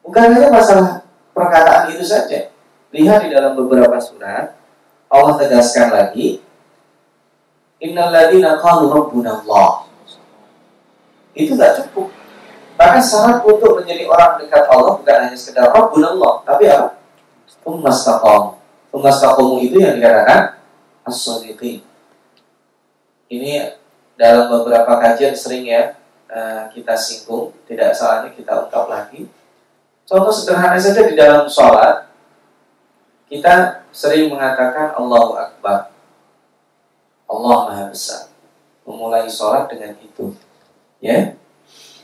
Bukan 0.05 0.21
hanya 0.31 0.47
masalah 0.53 1.03
perkataan 1.35 1.91
itu 1.91 2.05
saja. 2.05 2.53
Lihat 2.89 3.25
di 3.25 3.29
dalam 3.29 3.53
beberapa 3.53 3.97
surat 4.01 4.57
Allah 5.09 5.33
tegaskan 5.37 5.93
lagi 5.93 6.41
Innal 7.79 8.11
ladina 8.11 8.59
qalu 8.59 8.91
rabbuna. 8.91 9.39
Itu 11.31 11.55
tidak 11.55 11.79
cukup. 11.79 12.11
Bahkan 12.75 12.99
syarat 12.99 13.39
untuk 13.47 13.79
menjadi 13.79 14.03
orang 14.07 14.35
dekat 14.39 14.67
Allah 14.67 14.99
bukan 14.99 15.15
hanya 15.15 15.37
sekedar 15.39 15.71
rabbuna 15.71 16.11
tapi 16.43 16.67
apa? 16.67 16.99
Ummastaqam. 17.63 18.59
Ummastaqamu 18.91 19.63
itu 19.63 19.79
yang 19.79 19.95
dikatakan 19.95 20.59
as-sadiqin. 21.07 21.79
Ini 23.31 23.79
dalam 24.19 24.51
beberapa 24.51 24.99
kajian 24.99 25.31
sering 25.31 25.71
ya 25.71 25.95
uh, 26.27 26.67
kita 26.75 26.99
singgung, 26.99 27.55
tidak 27.63 27.95
salahnya 27.95 28.35
kita 28.35 28.67
ungkap 28.67 28.91
lagi. 28.91 29.23
Contoh 30.03 30.33
sederhana 30.33 30.75
saja 30.75 31.05
di 31.07 31.15
dalam 31.15 31.47
sholat, 31.47 32.08
kita 33.29 33.85
sering 33.93 34.33
mengatakan 34.33 34.97
Allahu 34.97 35.37
Akbar. 35.37 35.93
Allah 37.29 37.57
Maha 37.69 37.85
Besar. 37.93 38.33
Memulai 38.89 39.29
sholat 39.29 39.69
dengan 39.69 39.93
itu. 40.01 40.33
Ya. 40.97 41.37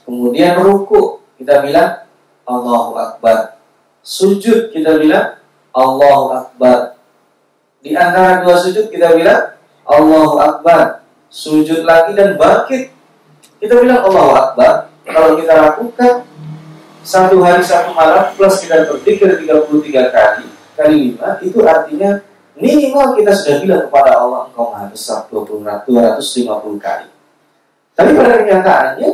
Kemudian 0.05 0.62
ruku 0.62 1.25
kita 1.41 1.65
bilang 1.65 2.05
Allahu 2.46 2.94
Akbar. 2.94 3.58
Sujud 4.05 4.70
kita 4.70 5.01
bilang 5.01 5.41
Allahu 5.74 6.29
Akbar. 6.29 6.94
Di 7.82 7.98
antara 7.98 8.46
dua 8.46 8.62
sujud 8.62 8.94
kita 8.94 9.17
bilang 9.17 9.58
Allahu 9.82 10.38
Akbar. 10.38 11.01
Sujud 11.34 11.89
lagi 11.89 12.13
dan 12.13 12.38
bangkit. 12.38 12.94
Kita 13.58 13.82
bilang 13.82 14.05
Allahu 14.05 14.32
Akbar. 14.38 14.94
Kalau 15.10 15.41
kita 15.41 15.58
lakukan 15.58 16.22
satu 17.01 17.41
hari 17.41 17.65
satu 17.65 17.98
malam 17.98 18.29
plus 18.38 18.62
kita 18.62 18.89
berzikir 18.89 19.41
33 19.41 20.13
kali 20.13 20.54
kali 20.75 21.15
lima 21.15 21.39
itu 21.41 21.60
artinya 21.63 22.22
Minimal 22.55 23.20
kita 23.20 23.36
sudah 23.36 23.55
bilang 23.60 23.82
kepada 23.91 24.15
Allah 24.15 24.48
engkau 24.48 24.72
maha 24.72 24.88
besar 24.88 25.27
250 25.27 26.24
kali. 26.79 27.08
Tapi 27.91 28.12
pada 28.15 28.34
kenyataannya 28.39 29.10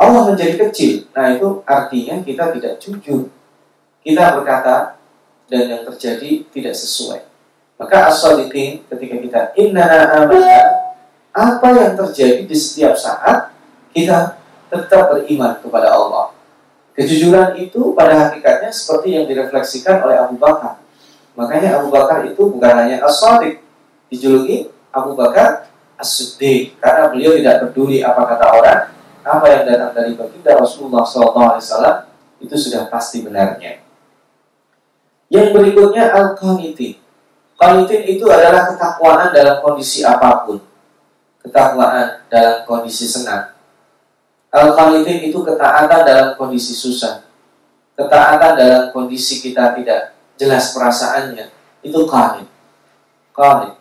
Allah 0.00 0.22
menjadi 0.32 0.56
kecil. 0.56 1.04
Nah 1.12 1.36
itu 1.36 1.60
artinya 1.68 2.24
kita 2.24 2.56
tidak 2.56 2.80
jujur. 2.80 3.28
Kita 4.00 4.32
berkata 4.32 4.96
dan 5.52 5.68
yang 5.68 5.82
terjadi 5.92 6.48
tidak 6.48 6.72
sesuai. 6.72 7.20
Maka 7.76 8.08
asal 8.08 8.40
ketika 8.48 9.16
kita 9.20 9.40
inna 9.60 9.84
amanah 10.24 10.96
apa 11.36 11.68
yang 11.76 11.92
terjadi 12.00 12.48
di 12.48 12.56
setiap 12.56 12.96
saat 12.96 13.52
kita 13.92 14.40
tetap 14.72 15.12
beriman 15.12 15.60
kepada 15.60 15.92
Allah. 15.92 16.32
Kejujuran 16.96 17.60
itu 17.60 17.92
pada 17.92 18.28
hakikatnya 18.28 18.72
seperti 18.72 19.20
yang 19.20 19.28
direfleksikan 19.28 20.00
oleh 20.00 20.16
Abu 20.16 20.40
Bakar 20.40 20.79
Makanya 21.40 21.80
Abu 21.80 21.88
Bakar 21.88 22.20
itu 22.28 22.52
bukan 22.52 22.68
hanya 22.84 23.00
as-sadiq, 23.00 23.64
dijuluki 24.12 24.68
Abu 24.92 25.16
Bakar 25.16 25.72
as-siddiq 25.96 26.76
karena 26.76 27.08
beliau 27.08 27.32
tidak 27.32 27.64
peduli 27.64 28.04
apa 28.04 28.28
kata 28.28 28.46
orang, 28.52 28.80
apa 29.24 29.46
yang 29.48 29.62
datang 29.64 29.92
dari 29.96 30.12
baginda 30.20 30.60
Rasulullah 30.60 31.00
SAW 31.00 32.12
itu 32.44 32.52
sudah 32.60 32.92
pasti 32.92 33.24
benarnya. 33.24 33.80
Yang 35.32 35.48
berikutnya 35.56 36.12
al-qanitin. 36.12 37.00
Qanitin 37.56 38.02
itu 38.04 38.28
adalah 38.28 38.68
ketakwaan 38.68 39.32
dalam 39.32 39.64
kondisi 39.64 40.04
apa 40.04 40.44
pun. 40.44 40.60
Ketakwaan 41.40 42.28
dalam 42.28 42.68
kondisi 42.68 43.08
senang. 43.08 43.56
Al-qanitin 44.52 45.32
itu 45.32 45.40
ketaatan 45.40 46.04
dalam 46.04 46.28
kondisi 46.36 46.76
susah. 46.76 47.24
Ketaatan 47.96 48.60
dalam 48.60 48.82
kondisi 48.92 49.40
kita 49.40 49.72
tidak 49.72 50.19
jelas 50.40 50.72
perasaannya 50.72 51.52
itu 51.84 52.00
qanit 52.08 52.48
qanit 53.36 53.76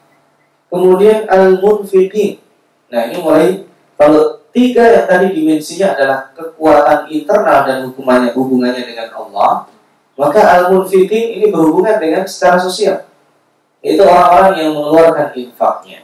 kemudian 0.67 1.23
al 1.31 1.55
munfiqin 1.63 2.43
nah 2.91 3.07
ini 3.07 3.17
mulai 3.23 3.63
kalau 3.95 4.43
tiga 4.51 4.83
yang 4.83 5.07
tadi 5.07 5.31
dimensinya 5.31 5.95
adalah 5.95 6.35
kekuatan 6.35 7.07
internal 7.07 7.63
dan 7.63 7.87
hubungannya 7.87 8.35
hubungannya 8.35 8.83
dengan 8.83 9.07
Allah 9.15 9.71
maka 10.19 10.43
al 10.43 10.75
munfiqin 10.75 11.39
ini 11.39 11.47
berhubungan 11.47 11.95
dengan 11.95 12.27
secara 12.27 12.59
sosial. 12.59 13.07
Itu 13.79 14.03
orang-orang 14.03 14.59
yang 14.59 14.71
mengeluarkan 14.75 15.31
infaknya. 15.31 16.03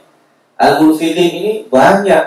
Al 0.56 0.80
munfiqin 0.80 1.36
ini 1.36 1.52
banyak. 1.68 2.24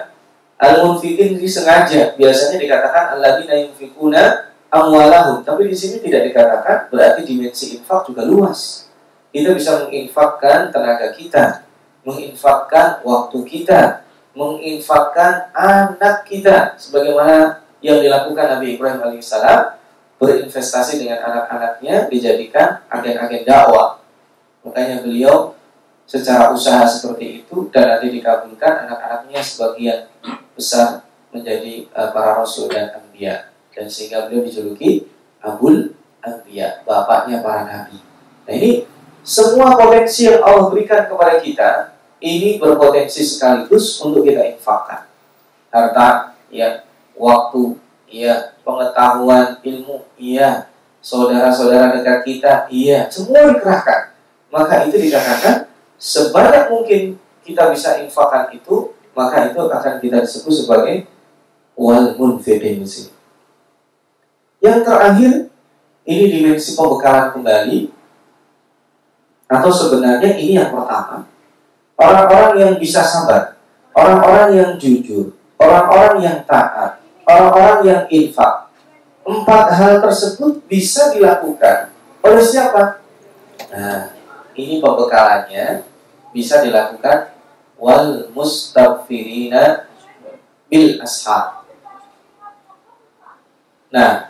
Al 0.61 0.85
munfiqin 0.85 1.41
ini 1.41 1.49
sengaja. 1.49 2.13
Biasanya 2.13 2.61
dikatakan 2.61 3.17
alladzina 3.17 3.57
yunfikuna 3.57 4.48
amwalahum. 4.69 5.41
Tapi 5.41 5.67
di 5.67 5.75
sini 5.75 5.99
tidak 6.01 6.29
dikatakan 6.31 6.87
berarti 6.93 7.21
dimensi 7.25 7.77
infak 7.77 8.09
juga 8.09 8.23
luas. 8.23 8.89
Kita 9.29 9.53
bisa 9.53 9.85
menginfakkan 9.85 10.73
tenaga 10.73 11.13
kita, 11.13 11.65
menginfakkan 12.01 13.05
waktu 13.05 13.37
kita, 13.45 14.01
menginfakkan 14.33 15.53
anak 15.53 16.25
kita, 16.25 16.73
sebagaimana 16.81 17.61
yang 17.81 18.01
dilakukan 18.01 18.57
Nabi 18.57 18.77
Ibrahim 18.77 19.05
alaihissalam 19.05 19.77
berinvestasi 20.17 20.99
dengan 21.05 21.21
anak-anaknya 21.21 22.09
dijadikan 22.09 22.81
agen-agen 22.89 23.45
dakwah. 23.45 24.01
Makanya 24.65 25.05
beliau 25.05 25.55
secara 26.09 26.49
usaha 26.49 26.83
seperti 26.89 27.45
itu 27.45 27.69
dan 27.69 27.95
nanti 27.95 28.09
dikabulkan 28.09 28.89
anak-anaknya 28.89 29.39
sebagian 29.45 29.99
besar 30.57 31.05
menjadi 31.29 31.85
uh, 31.93 32.09
para 32.09 32.41
rasul 32.41 32.65
dan 32.65 32.89
anbiya 32.97 33.48
dan 33.73 33.85
sehingga 33.87 34.27
beliau 34.27 34.45
dijuluki 34.45 35.09
Abul 35.39 35.95
Anbiya, 36.19 36.83
bapaknya 36.83 37.39
para 37.39 37.63
nabi. 37.63 37.97
Nah 38.43 38.53
ini 38.53 38.83
semua 39.23 39.77
potensi 39.77 40.27
yang 40.27 40.43
Allah 40.43 40.67
berikan 40.67 41.07
kepada 41.07 41.39
kita 41.39 41.95
ini 42.19 42.59
berpotensi 42.59 43.23
sekaligus 43.23 43.99
untuk 44.03 44.27
kita 44.27 44.43
infakkan. 44.43 45.07
Harta, 45.71 46.35
ya, 46.51 46.83
waktu, 47.15 47.79
ya, 48.11 48.57
pengetahuan, 48.65 49.55
ilmu, 49.63 50.03
iya, 50.19 50.67
saudara-saudara 50.99 51.95
dekat 51.95 52.19
kita, 52.27 52.53
iya, 52.67 53.07
semua 53.07 53.53
dikerahkan. 53.55 54.11
Maka 54.51 54.89
itu 54.89 54.97
dikatakan 54.97 55.69
sebanyak 55.95 56.67
mungkin 56.73 57.15
kita 57.45 57.71
bisa 57.71 58.01
infakkan 58.03 58.51
itu, 58.51 58.91
maka 59.15 59.47
itu 59.53 59.61
akan 59.61 59.93
kita 60.01 60.25
sebut 60.25 60.53
sebagai 60.65 60.95
wal 61.79 62.17
munfiqin 62.19 62.83
yang 64.59 64.83
terakhir, 64.83 65.47
ini 66.03 66.25
dimensi 66.27 66.75
pembekalan 66.75 67.31
kembali. 67.35 67.79
Atau 69.49 69.71
sebenarnya 69.73 70.37
ini 70.37 70.59
yang 70.59 70.69
pertama. 70.69 71.25
Orang-orang 71.99 72.53
yang 72.59 72.73
bisa 72.77 73.01
sabar. 73.01 73.57
Orang-orang 73.95 74.49
yang 74.55 74.71
jujur. 74.77 75.33
Orang-orang 75.57 76.17
yang 76.21 76.37
taat. 76.45 77.01
Orang-orang 77.25 77.79
yang 77.83 78.01
infak. 78.07 78.69
Empat 79.25 79.65
hal 79.77 80.01
tersebut 80.01 80.65
bisa 80.65 81.13
dilakukan 81.13 81.93
oleh 82.25 82.41
siapa? 82.41 82.99
Nah, 83.69 84.11
ini 84.57 84.81
pembekalannya 84.81 85.85
bisa 86.33 86.65
dilakukan 86.65 87.31
wal 87.77 88.27
mustaghfirina 88.33 89.85
bil 90.65 90.97
ashab. 91.05 91.63
Nah, 93.93 94.28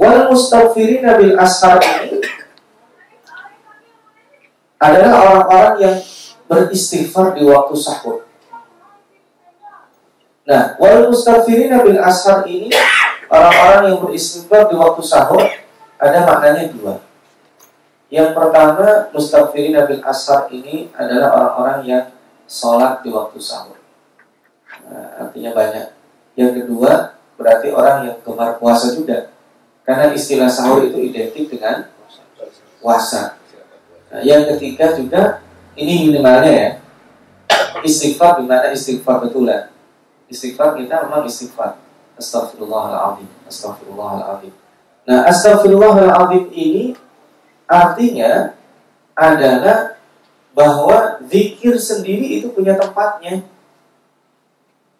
Wal 0.00 0.32
mustaghfirina 0.32 1.20
bil 1.20 1.36
ashar 1.36 1.76
ini 1.84 2.24
adalah 4.80 5.12
orang-orang 5.20 5.74
yang 5.76 5.96
beristighfar 6.48 7.36
di 7.36 7.44
waktu 7.44 7.76
sahur. 7.76 8.24
Nah, 10.48 10.72
wal 10.80 11.12
mustaghfirina 11.12 11.84
bil 11.84 12.00
ashar 12.00 12.48
ini 12.48 12.72
orang-orang 13.28 13.92
yang 13.92 13.98
beristighfar 14.00 14.72
di 14.72 14.74
waktu 14.80 15.04
sahur 15.04 15.44
ada 16.00 16.18
maknanya 16.24 16.72
dua. 16.72 17.04
Yang 18.08 18.32
pertama, 18.32 19.12
mustaghfirina 19.12 19.84
bil 19.84 20.00
ashar 20.00 20.48
ini 20.48 20.88
adalah 20.96 21.36
orang-orang 21.36 21.80
yang 21.84 22.04
sholat 22.48 23.04
di 23.04 23.12
waktu 23.12 23.36
sahur. 23.36 23.76
Nah, 24.88 25.28
artinya 25.28 25.52
banyak. 25.52 25.92
Yang 26.40 26.64
kedua, 26.64 27.20
berarti 27.36 27.68
orang 27.68 28.08
yang 28.08 28.16
gemar 28.24 28.56
puasa 28.56 28.96
juga. 28.96 29.28
Karena 29.84 30.12
istilah 30.14 30.50
sahur 30.50 30.86
itu 30.86 30.98
identik 31.00 31.50
dengan 31.50 31.88
puasa. 32.80 33.40
Nah, 34.10 34.22
yang 34.26 34.46
ketiga 34.54 34.96
juga 34.96 35.42
ini 35.78 36.10
minimalnya 36.10 36.52
ya. 36.52 36.70
Istighfar 37.80 38.42
gimana 38.42 38.74
istighfar 38.74 39.24
betulan. 39.24 39.70
Istighfar 40.26 40.76
kita 40.76 41.06
memang 41.06 41.24
istighfar. 41.26 41.78
Astagfirullahaladzim. 42.18 43.28
Astagfirullahaladzim. 43.48 44.52
Nah, 45.08 45.24
astagfirullahaladzim 45.30 46.52
ini 46.52 46.92
artinya 47.64 48.52
adalah 49.16 49.96
bahwa 50.52 51.22
zikir 51.24 51.78
sendiri 51.78 52.42
itu 52.42 52.50
punya 52.50 52.76
tempatnya. 52.76 53.46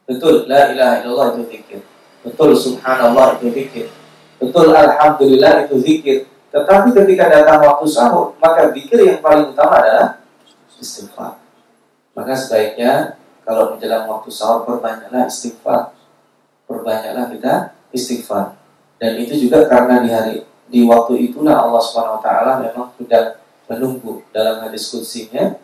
Betul, 0.06 0.48
la 0.48 0.70
ilaha 0.72 0.94
illallah 1.02 1.26
itu 1.36 1.42
zikir. 1.54 1.80
Betul, 2.26 2.54
subhanallah 2.56 3.38
itu 3.38 3.46
zikir. 3.52 3.86
Betul, 4.40 4.72
alhamdulillah 4.72 5.68
itu 5.68 5.76
zikir. 5.84 6.18
Tetapi 6.50 6.96
ketika 6.96 7.28
datang 7.28 7.60
waktu 7.62 7.86
sahur, 7.86 8.34
maka 8.40 8.72
zikir 8.72 8.98
yang 9.04 9.20
paling 9.20 9.52
utama 9.52 9.84
adalah 9.84 10.18
istighfar. 10.80 11.38
Maka 12.16 12.32
sebaiknya 12.34 13.20
kalau 13.44 13.76
menjelang 13.76 14.08
waktu 14.08 14.32
sahur 14.32 14.64
perbanyaklah 14.64 15.28
istighfar. 15.28 15.92
Perbanyaklah 16.64 17.30
kita 17.36 17.54
istighfar. 17.92 18.56
Dan 18.96 19.20
itu 19.20 19.36
juga 19.36 19.68
karena 19.68 20.00
di 20.00 20.10
hari 20.10 20.36
di 20.70 20.86
waktu 20.86 21.30
itulah 21.30 21.66
Allah 21.66 21.82
taala 22.22 22.52
memang 22.62 22.94
sudah 22.94 23.36
menunggu 23.66 24.22
dalam 24.30 24.62
hadis 24.62 24.86
kutsinya 24.90 25.58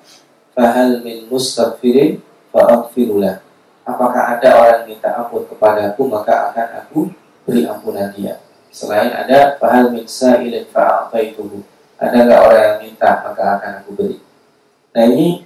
fahal 0.55 1.03
min 1.03 1.31
mustaghfirin 1.31 2.23
fa'aghfirulah. 2.51 3.43
Apakah 3.87 4.39
ada 4.39 4.49
orang 4.59 4.77
yang 4.83 4.99
minta 4.99 5.15
ampun 5.15 5.47
kepadaku 5.47 6.11
maka 6.11 6.51
akan 6.51 6.69
aku 6.83 6.99
beri 7.47 7.62
ampunan 7.67 8.11
dia. 8.11 8.43
Selain 8.77 9.09
ada 9.09 9.57
fahal 9.57 9.89
min 9.89 10.05
sa'ilin 10.05 10.69
fa'ataituhu. 10.69 11.65
Ada 11.97 12.29
nggak 12.29 12.41
orang 12.45 12.61
yang 12.61 12.79
minta 12.85 13.25
maka 13.25 13.57
akan 13.57 13.73
aku 13.81 13.91
beri. 13.97 14.21
Nah 14.93 15.05
ini 15.09 15.41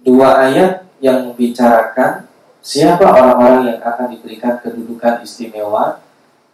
dua 0.00 0.48
ayat 0.48 0.88
yang 1.04 1.28
membicarakan 1.28 2.24
siapa 2.64 3.04
orang-orang 3.04 3.68
yang 3.68 3.80
akan 3.84 4.16
diberikan 4.16 4.56
kedudukan 4.64 5.20
istimewa 5.20 6.00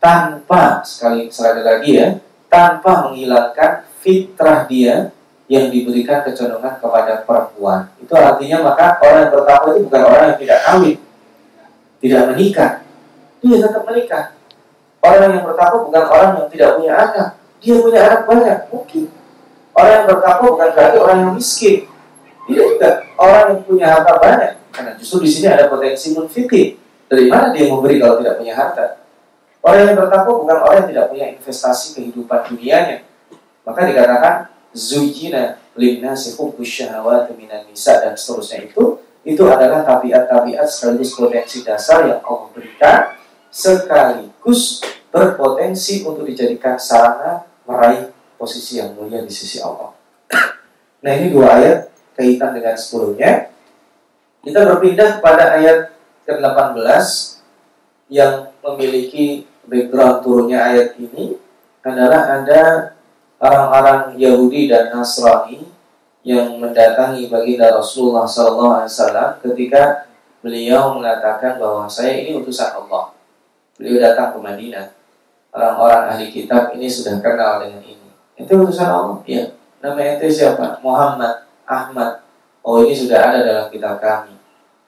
tanpa 0.02 0.82
sekali 0.82 1.30
sekali 1.30 1.62
lagi 1.62 1.90
ya 1.94 2.18
tanpa 2.50 3.06
menghilangkan 3.06 3.86
fitrah 4.02 4.66
dia 4.66 5.14
yang 5.46 5.70
diberikan 5.70 6.26
kecenderungan 6.26 6.82
kepada 6.82 7.22
perempuan 7.22 7.86
itu 8.02 8.10
artinya 8.18 8.66
maka 8.66 8.98
orang 8.98 9.30
yang 9.30 9.32
bertakwa 9.32 9.68
itu 9.78 9.80
bukan 9.86 10.02
orang 10.10 10.24
yang 10.34 10.38
tidak 10.42 10.60
kawin 10.66 10.98
tidak 12.02 12.22
menikah 12.34 12.72
dia 13.38 13.56
tetap 13.62 13.82
menikah 13.86 14.24
orang 15.02 15.30
yang 15.36 15.44
bertakwa 15.44 15.78
bukan 15.90 16.04
orang 16.08 16.30
yang 16.38 16.48
tidak 16.48 16.70
punya 16.78 16.92
anak 16.94 17.28
dia 17.58 17.74
punya 17.78 18.00
anak 18.06 18.20
banyak 18.24 18.58
mungkin 18.70 19.02
orang 19.74 19.92
yang 19.92 20.06
bertakwa 20.08 20.46
bukan 20.54 20.68
berarti 20.72 20.96
orang 20.98 21.18
yang 21.20 21.32
miskin 21.34 21.76
tidak 22.42 22.66
juga 22.74 22.88
orang 23.18 23.44
yang 23.54 23.60
punya 23.62 23.86
harta 23.86 24.14
banyak 24.18 24.52
karena 24.72 24.96
justru 24.96 25.28
di 25.28 25.30
sini 25.30 25.46
ada 25.52 25.68
potensi 25.68 26.16
munfikih. 26.16 26.80
Dari 27.06 27.28
mana 27.28 27.52
dia 27.52 27.68
memberi 27.68 28.00
kalau 28.00 28.24
tidak 28.24 28.40
punya 28.40 28.56
harta? 28.56 29.04
Orang 29.60 29.84
yang 29.84 29.94
bertakwa 30.00 30.32
bukan 30.42 30.58
orang 30.64 30.76
yang 30.82 30.88
tidak 30.90 31.06
punya 31.12 31.26
investasi 31.36 31.86
kehidupan 31.94 32.40
dunianya. 32.48 33.04
Maka 33.62 33.84
dikatakan 33.84 34.34
zujina 34.72 35.60
linnasi 35.76 36.34
hubbus 36.40 36.66
syahawat 36.66 37.30
minan 37.36 37.68
nisa 37.68 38.00
dan 38.00 38.16
seterusnya 38.16 38.64
itu 38.64 38.98
itu 39.22 39.44
adalah 39.46 39.86
tabiat-tabiat 39.86 40.66
sekaligus 40.66 41.14
potensi 41.14 41.62
dasar 41.62 42.10
yang 42.10 42.18
Allah 42.26 42.48
berikan 42.50 43.14
sekaligus 43.52 44.80
berpotensi 45.12 46.02
untuk 46.08 46.24
dijadikan 46.24 46.80
sarana 46.80 47.44
meraih 47.68 48.08
posisi 48.40 48.80
yang 48.80 48.96
mulia 48.96 49.20
di 49.20 49.30
sisi 49.30 49.60
Allah. 49.60 49.92
Nah 51.04 51.12
ini 51.12 51.28
dua 51.28 51.60
ayat 51.60 51.92
kaitan 52.16 52.56
dengan 52.56 52.74
sebelumnya. 52.74 53.52
Kita 54.42 54.66
berpindah 54.66 55.20
kepada 55.20 55.54
ayat 55.54 55.94
ke-18 56.26 56.82
yang 58.10 58.50
memiliki 58.64 59.46
background 59.68 60.26
turunnya 60.26 60.58
ayat 60.66 60.98
ini 60.98 61.38
adalah 61.86 62.42
ada 62.42 62.62
orang-orang 63.38 64.18
Yahudi 64.18 64.66
dan 64.66 64.90
Nasrani 64.90 65.62
yang 66.22 66.58
mendatangi 66.58 67.26
baginda 67.26 67.74
Rasulullah 67.74 68.26
SAW 68.26 69.42
ketika 69.42 70.06
beliau 70.42 70.98
mengatakan 70.98 71.58
bahwa 71.58 71.86
saya 71.86 72.22
ini 72.22 72.38
utusan 72.38 72.74
Allah. 72.78 73.11
Beliau 73.82 73.98
datang 73.98 74.30
ke 74.30 74.38
Madinah. 74.38 74.94
Orang-orang 75.50 76.14
ahli 76.14 76.30
kitab 76.30 76.70
ini 76.78 76.86
sudah 76.86 77.18
kenal 77.18 77.66
dengan 77.66 77.82
ini. 77.82 78.08
Itu 78.38 78.62
utusan 78.62 78.86
Allah? 78.86 79.18
Ya. 79.26 79.50
Nama 79.82 80.22
itu 80.22 80.30
siapa? 80.30 80.78
Muhammad, 80.78 81.50
Ahmad, 81.66 82.22
Oh 82.62 82.86
ini 82.86 82.94
sudah 82.94 83.18
ada 83.18 83.38
dalam 83.42 83.66
kitab 83.74 83.98
kami. 83.98 84.38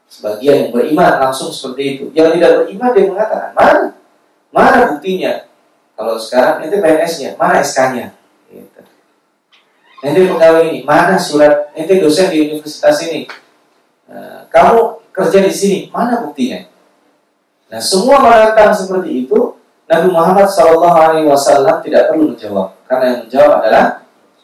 Sebagian 0.07 0.54
yang 0.62 0.70
beriman 0.70 1.18
langsung 1.18 1.50
seperti 1.50 1.98
itu. 1.98 2.04
Yang 2.14 2.38
tidak 2.38 2.50
beriman 2.62 2.90
dia 2.94 3.04
mengatakan, 3.11 3.50
mana? 3.50 3.83
Mana 4.54 4.94
buktinya? 4.94 5.50
Kalau 5.98 6.14
sekarang 6.14 6.62
itu 6.62 6.78
PNS-nya, 6.78 7.35
mana 7.35 7.59
SK-nya? 7.59 8.14
Gitu. 8.46 8.80
Nanti 10.07 10.20
pegawai 10.30 10.62
ini, 10.70 10.78
mana 10.87 11.18
surat? 11.18 11.74
Nanti 11.74 11.98
dosen 11.98 12.30
di 12.30 12.46
universitas 12.46 12.94
ini. 13.11 13.26
Nah, 14.07 14.46
kamu 14.46 15.02
kerja 15.11 15.38
di 15.42 15.50
sini, 15.50 15.78
mana 15.90 16.22
buktinya? 16.22 16.62
Nah, 17.74 17.82
semua 17.82 18.22
menantang 18.22 18.70
seperti 18.70 19.26
itu, 19.26 19.58
Nabi 19.90 20.14
Muhammad 20.14 20.46
SAW 20.46 21.82
tidak 21.82 22.06
perlu 22.06 22.30
menjawab, 22.30 22.70
karena 22.87 23.04
yang 23.10 23.20
menjawab 23.26 23.50
adalah 23.58 23.84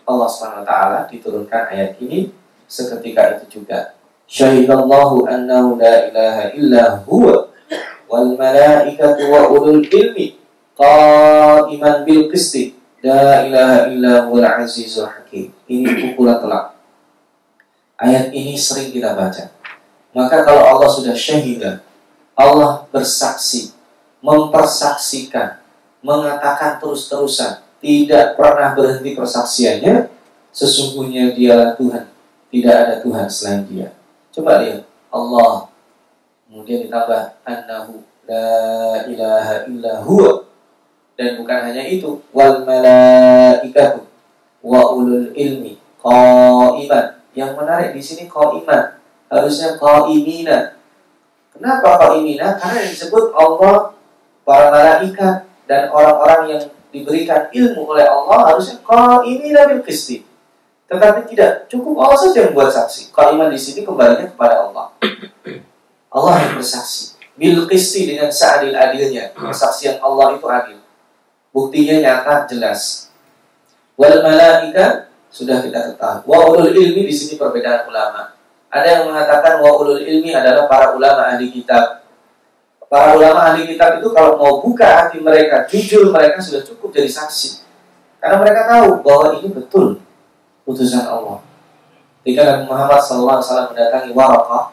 Allah 0.03 0.27
SWT 0.27 0.73
diturunkan 1.15 1.63
ayat 1.71 1.95
ini 2.03 2.35
seketika 2.67 3.39
itu 3.39 3.63
juga. 3.63 3.95
Syahidallahu 4.27 5.31
annahu 5.31 5.79
la 5.79 6.11
ilaha 6.11 6.45
illa 6.59 6.83
huwa 7.07 7.55
wal 8.11 8.35
malaikatu 8.35 9.31
wa 9.31 9.47
ulul 9.47 9.87
ilmi 9.87 10.35
qaiman 10.75 12.03
bil 12.03 12.27
qisti 12.35 12.75
la 13.07 13.47
ilaha 13.47 13.87
illa 13.95 14.27
huwal 14.27 14.43
azizul 14.43 15.07
hakim. 15.07 15.55
Ini 15.71 15.87
pukulan 16.03 16.43
telak. 16.43 16.75
Ayat 17.95 18.35
ini 18.35 18.59
sering 18.59 18.91
kita 18.91 19.15
baca. 19.15 19.55
Maka 20.11 20.43
kalau 20.43 20.67
Allah 20.67 20.91
sudah 20.91 21.15
syahidah, 21.15 21.79
Allah 22.35 22.87
bersaksi, 22.89 23.73
mempersaksikan, 24.21 25.61
mengatakan 26.01 26.81
terus-terusan, 26.81 27.63
tidak 27.81 28.37
pernah 28.37 28.73
berhenti 28.73 29.13
persaksiannya, 29.17 30.09
sesungguhnya 30.51 31.33
dialah 31.37 31.77
Tuhan 31.77 32.11
tidak 32.51 32.75
ada 32.75 32.95
Tuhan 32.99 33.27
selain 33.31 33.63
dia. 33.71 33.95
Coba 34.35 34.59
lihat. 34.67 34.83
Allah. 35.11 35.71
Kemudian 36.51 36.83
ditambah 36.83 37.39
annahu 37.47 38.03
la 38.27 39.07
ilaha 39.07 39.71
illa 39.71 40.03
huwa. 40.03 40.51
Dan 41.15 41.39
bukan 41.39 41.71
hanya 41.71 41.87
itu. 41.87 42.19
Wal 42.35 42.67
malaikatu 42.67 44.03
wa 44.67 44.83
ulul 44.99 45.31
ilmi 45.31 45.79
qaiman. 46.03 47.07
Yang 47.39 47.51
menarik 47.55 47.91
di 47.95 48.03
sini 48.03 48.27
qaiman. 48.27 48.99
Harusnya 49.31 49.79
qaimina. 49.79 50.75
Kenapa 51.61 52.01
qaimina? 52.01 52.57
Karena 52.57 52.89
yang 52.89 52.93
disebut 52.97 53.37
Allah, 53.37 53.93
para 54.49 54.73
malaikat 54.73 55.45
dan 55.69 55.93
orang-orang 55.93 56.57
yang 56.57 56.63
diberikan 56.89 57.53
ilmu 57.53 57.85
oleh 57.93 58.09
Allah 58.09 58.51
harusnya 58.51 58.81
qaimina 58.81 59.69
bil 59.69 59.85
qisti 59.85 60.31
tetapi 60.91 61.23
tidak 61.31 61.71
cukup 61.71 62.03
Allah 62.03 62.19
saja 62.19 62.43
yang 62.43 62.51
membuat 62.51 62.75
saksi. 62.75 63.15
Kalimat 63.15 63.55
di 63.55 63.61
sini 63.63 63.87
kembalinya 63.87 64.27
kepada 64.27 64.67
Allah. 64.67 64.91
Allah 66.19 66.35
yang 66.43 66.59
bersaksi. 66.59 67.15
Bil 67.39 67.63
dengan 67.71 68.29
seadil-adilnya. 68.35 69.31
Kesaksian 69.39 70.03
Allah 70.03 70.35
itu 70.35 70.47
adil. 70.51 70.83
Buktinya 71.55 71.95
nyata, 72.03 72.51
jelas. 72.51 73.07
Wal 73.95 74.19
malaika 74.19 75.07
sudah 75.31 75.63
kita 75.63 75.95
ketahui. 75.95 76.27
Wa 76.27 76.51
ulul 76.51 76.75
ilmi 76.75 77.07
di 77.07 77.15
sini 77.15 77.39
perbedaan 77.39 77.87
ulama. 77.87 78.35
Ada 78.71 78.87
yang 78.87 79.05
mengatakan 79.11 79.59
wa 79.59 79.71
ulul 79.83 79.99
ilmi 79.99 80.31
adalah 80.31 80.71
para 80.71 80.95
ulama 80.95 81.27
ahli 81.27 81.51
kitab. 81.51 82.07
Para 82.87 83.19
ulama 83.19 83.51
ahli 83.51 83.67
kitab 83.67 83.99
itu 83.99 84.09
kalau 84.15 84.39
mau 84.39 84.63
buka 84.63 84.87
hati 84.87 85.19
mereka, 85.19 85.67
jujur 85.67 86.15
mereka 86.15 86.39
sudah 86.39 86.63
cukup 86.63 86.95
jadi 86.95 87.11
saksi. 87.11 87.67
Karena 88.23 88.39
mereka 88.39 88.71
tahu 88.71 89.03
bahwa 89.03 89.27
ini 89.43 89.49
betul 89.51 89.99
utusan 90.63 91.03
Allah. 91.03 91.43
Ketika 92.23 92.47
Nabi 92.47 92.65
Muhammad 92.71 93.01
SAW 93.03 93.75
mendatangi 93.75 94.15
Warakah 94.15 94.71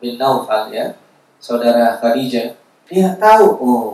bin 0.00 0.16
Naufal 0.16 0.72
ya, 0.72 0.96
saudara 1.36 2.00
Khadijah, 2.00 2.56
dia 2.88 3.08
tahu 3.20 3.46
oh 3.60 3.90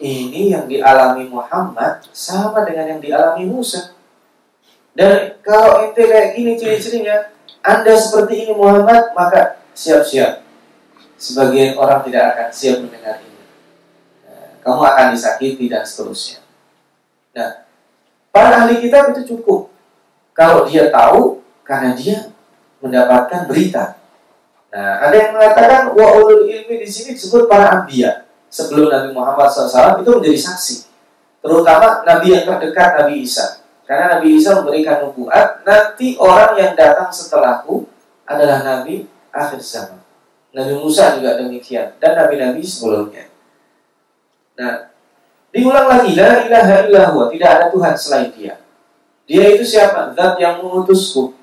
ini 0.00 0.54
yang 0.54 0.64
dialami 0.64 1.28
Muhammad 1.28 2.00
sama 2.12 2.64
dengan 2.64 2.96
yang 2.96 3.00
dialami 3.00 3.44
Musa. 3.50 3.92
Dan 4.96 5.38
kalau 5.44 5.86
ente 5.86 6.02
kayak 6.02 6.34
gini 6.34 6.56
ciri-cirinya, 6.56 7.30
Anda 7.60 7.92
seperti 7.96 8.48
ini 8.48 8.52
Muhammad, 8.56 9.12
maka 9.12 9.60
siap-siap. 9.76 10.40
Sebagian 11.20 11.76
orang 11.76 12.00
tidak 12.08 12.32
akan 12.32 12.48
siap 12.48 12.80
mendengar 12.80 13.20
ini. 13.20 13.44
Nah, 14.24 14.48
kamu 14.64 14.80
akan 14.80 15.06
disakiti 15.12 15.68
dan 15.68 15.84
seterusnya. 15.84 16.40
Nah, 17.36 17.68
para 18.32 18.64
ahli 18.64 18.80
kitab 18.80 19.12
itu 19.12 19.36
cukup 19.36 19.68
kalau 20.32 20.64
dia 20.64 20.88
tahu 20.88 21.40
Karena 21.70 21.94
dia 21.94 22.34
mendapatkan 22.82 23.46
berita. 23.46 23.94
Nah, 24.74 25.06
ada 25.06 25.14
yang 25.14 25.30
mengatakan 25.38 25.94
wa 25.94 26.18
ulul 26.18 26.50
ilmi 26.50 26.82
di 26.82 26.88
sini 26.90 27.14
disebut 27.14 27.46
para 27.46 27.70
anbiya. 27.78 28.26
Sebelum 28.50 28.90
Nabi 28.90 29.14
Muhammad 29.14 29.46
SAW 29.46 30.02
itu 30.02 30.10
menjadi 30.10 30.50
saksi. 30.50 30.76
Terutama 31.38 32.02
Nabi 32.02 32.34
yang 32.34 32.42
terdekat 32.42 32.98
Nabi 32.98 33.22
Isa. 33.22 33.59
Karena 33.90 34.22
Nabi 34.22 34.38
Isa 34.38 34.62
memberikan 34.62 35.02
nubuat, 35.02 35.66
nanti 35.66 36.14
orang 36.22 36.54
yang 36.54 36.78
datang 36.78 37.10
setelahku 37.10 37.90
adalah 38.22 38.62
Nabi 38.62 39.10
akhir 39.34 39.58
zaman. 39.58 39.98
Nabi 40.54 40.78
Musa 40.78 41.18
juga 41.18 41.34
demikian 41.42 41.98
dan 41.98 42.14
nabi-nabi 42.14 42.62
sebelumnya. 42.62 43.26
Nah, 44.54 44.94
diulang 45.50 45.90
lagi 45.90 46.14
la 46.14 46.46
ilaha 46.46 46.74
illallah, 46.86 47.26
tidak 47.34 47.50
ada 47.50 47.66
Tuhan 47.74 47.94
selain 47.98 48.30
Dia. 48.30 48.54
Dia 49.26 49.58
itu 49.58 49.66
siapa? 49.66 50.14
Zat 50.14 50.38
yang 50.38 50.62
mengutusku. 50.62 51.34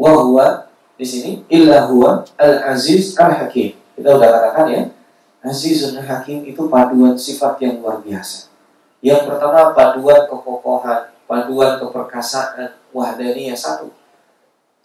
Wa 0.00 0.16
huwa 0.16 0.72
di 0.96 1.04
sini 1.04 1.44
illa 1.52 1.84
al-aziz 2.40 3.12
al-hakim. 3.20 3.76
Kita 3.96 4.16
udah 4.16 4.28
katakan 4.32 4.66
ya. 4.72 4.82
Azizun 5.46 6.02
hakim 6.02 6.42
itu 6.42 6.66
paduan 6.66 7.14
sifat 7.14 7.62
yang 7.62 7.78
luar 7.78 8.02
biasa. 8.02 8.50
Yang 8.98 9.30
pertama 9.30 9.70
paduan 9.70 10.26
kekokohan, 10.26 11.14
paduan 11.26 11.82
keperkasaan, 11.82 12.78
wahdaniyah 12.94 13.58
satu. 13.58 13.90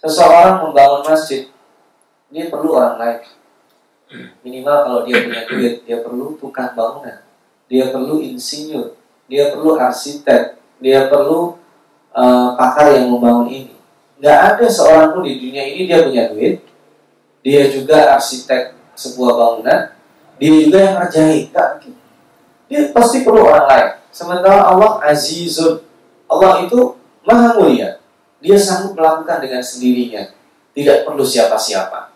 Seseorang 0.02 0.66
membangun 0.66 1.06
masjid, 1.06 1.48
dia 2.34 2.50
perlu 2.50 2.74
orang 2.74 2.98
lain. 2.98 3.22
Minimal 4.44 4.78
kalau 4.84 5.02
dia 5.08 5.24
punya 5.24 5.42
duit, 5.48 5.76
dia 5.88 5.98
perlu 6.04 6.36
tukang 6.36 6.74
bangunan, 6.76 7.24
dia 7.72 7.94
perlu 7.94 8.20
insinyur, 8.20 8.98
dia 9.30 9.54
perlu 9.54 9.80
arsitek, 9.80 10.60
dia 10.84 11.08
perlu 11.08 11.56
uh, 12.12 12.50
pakar 12.60 12.98
yang 12.98 13.14
membangun 13.14 13.48
ini. 13.48 13.76
Nggak 14.20 14.40
ada 14.58 14.66
seorang 14.68 15.08
pun 15.16 15.24
di 15.24 15.40
dunia 15.40 15.64
ini 15.64 15.88
dia 15.88 16.04
punya 16.04 16.28
duit, 16.34 16.66
dia 17.46 17.72
juga 17.72 18.18
arsitek 18.20 18.76
sebuah 18.98 19.32
bangunan, 19.38 19.80
dia 20.42 20.52
juga 20.66 20.78
yang 20.82 20.96
ngerjain. 20.98 21.44
Nggak 21.54 21.70
Dia 22.72 22.80
pasti 22.96 23.22
perlu 23.22 23.46
orang 23.46 23.68
lain. 23.68 23.88
Sementara 24.10 24.66
Allah 24.66 24.98
azizun. 25.06 25.91
Allah 26.32 26.63
itu 26.63 26.96
maha 27.28 27.60
mulia. 27.60 28.00
Dia 28.39 28.56
sanggup 28.56 28.96
melakukan 28.96 29.44
dengan 29.44 29.60
sendirinya. 29.60 30.32
Tidak 30.72 31.04
perlu 31.04 31.22
siapa-siapa. 31.28 32.10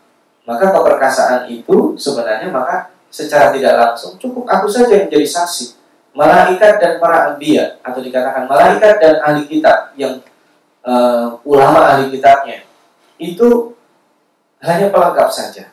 Maka 0.48 0.72
keperkasaan 0.72 1.52
itu 1.52 2.00
sebenarnya 2.00 2.48
maka 2.50 2.96
secara 3.12 3.52
tidak 3.56 3.76
langsung 3.80 4.20
cukup 4.20 4.44
aku 4.44 4.68
saja 4.68 4.92
yang 4.92 5.08
jadi 5.08 5.24
saksi 5.24 5.80
malaikat 6.12 6.84
dan 6.84 7.00
para 7.00 7.32
anbiya 7.32 7.80
atau 7.80 8.04
dikatakan 8.04 8.44
malaikat 8.44 9.00
dan 9.00 9.16
ahli 9.24 9.48
kitab 9.48 9.96
yang 9.96 10.20
uh, 10.84 11.36
ulama 11.48 11.96
ahli 11.96 12.12
kitabnya 12.12 12.64
itu 13.16 13.72
hanya 14.60 14.92
pelengkap 14.92 15.30
saja. 15.32 15.72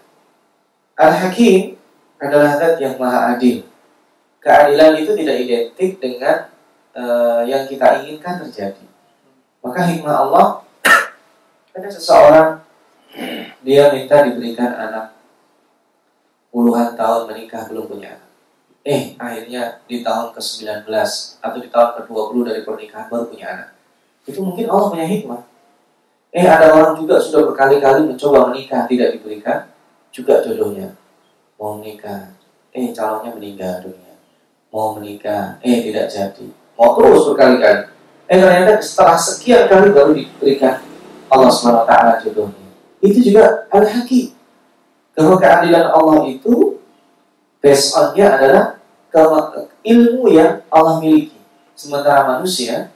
Al-Hakim 0.95 1.75
adalah 2.21 2.55
zat 2.55 2.79
yang 2.79 2.95
maha 3.01 3.35
adil. 3.35 3.67
Keadilan 4.43 5.01
itu 5.01 5.13
tidak 5.19 5.37
identik 5.43 5.91
dengan 5.99 6.52
uh, 6.97 7.43
yang 7.45 7.69
kita 7.69 8.05
inginkan 8.05 8.41
terjadi. 8.47 8.87
Maka 9.63 9.89
hikmah 9.89 10.17
Allah 10.29 10.47
ada 11.77 11.89
seseorang 11.89 12.51
dia 13.63 13.93
minta 13.93 14.25
diberikan 14.25 14.73
anak 14.73 15.15
puluhan 16.53 16.97
tahun 16.97 17.29
menikah 17.29 17.69
belum 17.69 17.87
punya 17.89 18.17
anak 18.17 18.33
eh 18.83 19.15
akhirnya 19.15 19.79
di 19.87 20.03
tahun 20.03 20.35
ke-19 20.35 20.91
atau 21.39 21.59
di 21.63 21.69
tahun 21.71 21.91
ke-20 22.03 22.37
dari 22.43 22.61
pernikahan 22.67 23.07
baru 23.07 23.31
punya 23.31 23.47
anak. 23.55 23.69
Itu 24.27 24.43
mungkin 24.43 24.67
Allah 24.67 24.89
punya 24.91 25.07
hikmah. 25.07 25.43
Eh 26.35 26.47
ada 26.47 26.75
orang 26.75 26.99
juga 26.99 27.23
sudah 27.23 27.47
berkali-kali 27.47 28.11
mencoba 28.11 28.51
menikah 28.51 28.83
tidak 28.91 29.15
diberikan 29.15 29.71
juga 30.11 30.43
jodohnya. 30.43 30.99
Mau 31.63 31.79
menikah, 31.79 32.35
eh 32.75 32.91
calonnya 32.91 33.31
meninggal 33.31 33.87
dunia. 33.87 34.15
Mau 34.75 34.99
menikah, 34.99 35.63
eh 35.63 35.79
tidak 35.87 36.11
jadi. 36.11 36.62
Mau 36.83 36.99
terus 36.99 37.31
berkali-kali. 37.31 37.95
Eh 38.27 38.43
ternyata 38.43 38.83
setelah 38.83 39.15
sekian 39.15 39.71
kali 39.71 39.95
baru 39.95 40.19
diberikan 40.19 40.83
Allah 41.31 41.47
SWT 41.47 42.27
jodohnya. 42.27 42.75
Itu 42.99 43.23
juga 43.23 43.71
al-hakim. 43.71 44.35
Bahwa 45.15 45.39
keadilan 45.39 45.95
Allah 45.95 46.27
itu 46.27 46.83
based 47.63 47.95
adalah 47.95 48.83
ilmu 49.87 50.27
yang 50.27 50.59
Allah 50.67 50.99
miliki. 50.99 51.39
Sementara 51.79 52.27
manusia, 52.27 52.91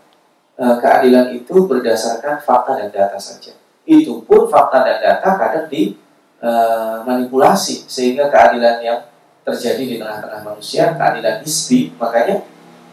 eh, 0.59 0.75
keadilan 0.83 1.39
itu 1.39 1.55
berdasarkan 1.71 2.43
fakta 2.43 2.83
dan 2.83 2.91
data 2.91 3.23
saja. 3.23 3.55
Itu 3.87 4.27
pun 4.27 4.51
fakta 4.51 4.83
dan 4.83 4.99
data 4.99 5.39
kadang 5.39 5.71
dimanipulasi, 5.71 7.87
eh, 7.87 7.89
sehingga 7.91 8.35
keadilan 8.35 8.83
yang 8.83 8.99
terjadi 9.47 9.79
di 9.79 10.03
tengah-tengah 10.03 10.43
manusia, 10.43 10.91
keadilan 10.99 11.47
isbi, 11.47 11.95
makanya 11.95 12.43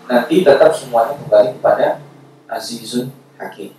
nanti 0.07 0.43
tetap 0.43 0.71
semuanya 0.75 1.15
kembali 1.19 1.59
kepada 1.59 2.03
Azizun 2.49 3.09
Hakim. 3.39 3.73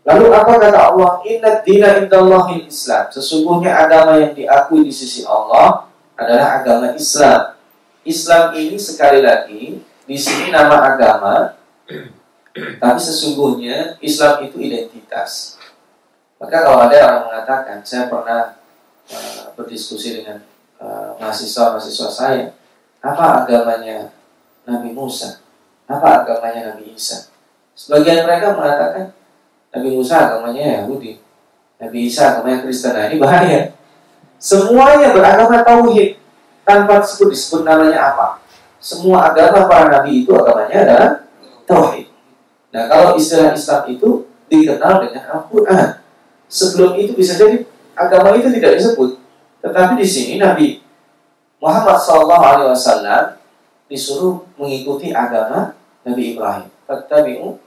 Lalu 0.00 0.32
apa 0.32 0.56
kata 0.56 0.80
Allah? 0.80 1.20
Inna 1.28 1.60
dina 1.60 2.00
indallahil 2.00 2.64
Islam. 2.64 3.12
Sesungguhnya 3.12 3.76
agama 3.76 4.16
yang 4.16 4.32
diakui 4.32 4.88
di 4.88 4.92
sisi 4.92 5.28
Allah 5.28 5.86
adalah 6.16 6.64
agama 6.64 6.96
Islam. 6.96 7.54
Islam 8.00 8.56
ini 8.56 8.80
sekali 8.80 9.20
lagi 9.20 9.76
di 10.08 10.16
sini 10.16 10.48
nama 10.48 10.96
agama, 10.96 11.52
tapi 12.80 13.00
sesungguhnya 13.00 14.00
Islam 14.00 14.48
itu 14.48 14.56
identitas. 14.56 15.60
Maka 16.40 16.64
kalau 16.64 16.80
ada 16.88 16.96
orang 16.96 17.22
mengatakan, 17.28 17.84
saya 17.84 18.08
pernah 18.08 18.56
uh, 19.12 19.52
berdiskusi 19.52 20.24
dengan 20.24 20.40
uh, 20.80 21.12
mahasiswa-mahasiswa 21.20 22.08
saya, 22.08 22.56
apa 23.04 23.44
agamanya 23.44 24.08
Nabi 24.64 24.96
Musa? 24.96 25.44
Apa 25.90 26.22
agamanya 26.22 26.70
Nabi 26.70 26.94
Isa? 26.94 27.26
Sebagian 27.74 28.22
mereka 28.22 28.54
mengatakan 28.54 29.10
Nabi 29.74 29.88
Musa 29.98 30.30
agamanya 30.30 30.86
Yahudi, 30.86 31.18
Nabi 31.82 32.06
Isa 32.06 32.38
agamanya 32.38 32.62
Kristen. 32.62 32.94
Nah 32.94 33.10
ini 33.10 33.18
bahaya. 33.18 33.74
Semuanya 34.38 35.10
beragama 35.10 35.66
tauhid, 35.66 36.16
tanpa 36.62 37.02
disebut 37.02 37.34
disebut 37.34 37.62
namanya 37.66 38.14
apa. 38.14 38.38
Semua 38.80 39.28
agama 39.28 39.68
para 39.68 39.92
nabi 39.92 40.24
itu 40.24 40.32
agamanya 40.32 40.78
adalah 40.86 41.10
tauhid. 41.68 42.08
Nah, 42.70 42.86
kalau 42.86 43.18
istilah 43.18 43.52
Islam 43.52 43.82
itu 43.90 44.24
dikenal 44.46 45.04
dengan 45.04 45.24
Al-Qur'an. 45.36 46.00
Sebelum 46.50 46.96
itu 46.96 47.12
bisa 47.18 47.34
jadi 47.36 47.66
agama 47.98 48.38
itu 48.38 48.48
tidak 48.50 48.78
disebut. 48.78 49.18
Tetapi 49.60 49.98
di 50.00 50.06
sini 50.06 50.34
Nabi 50.40 50.80
Muhammad 51.60 51.98
SAW 52.00 53.36
disuruh 53.90 54.46
mengikuti 54.56 55.10
agama 55.10 55.76
Nabi 56.06 56.22
Ibrahim. 56.36 56.66
Fattabi'u 56.84 57.58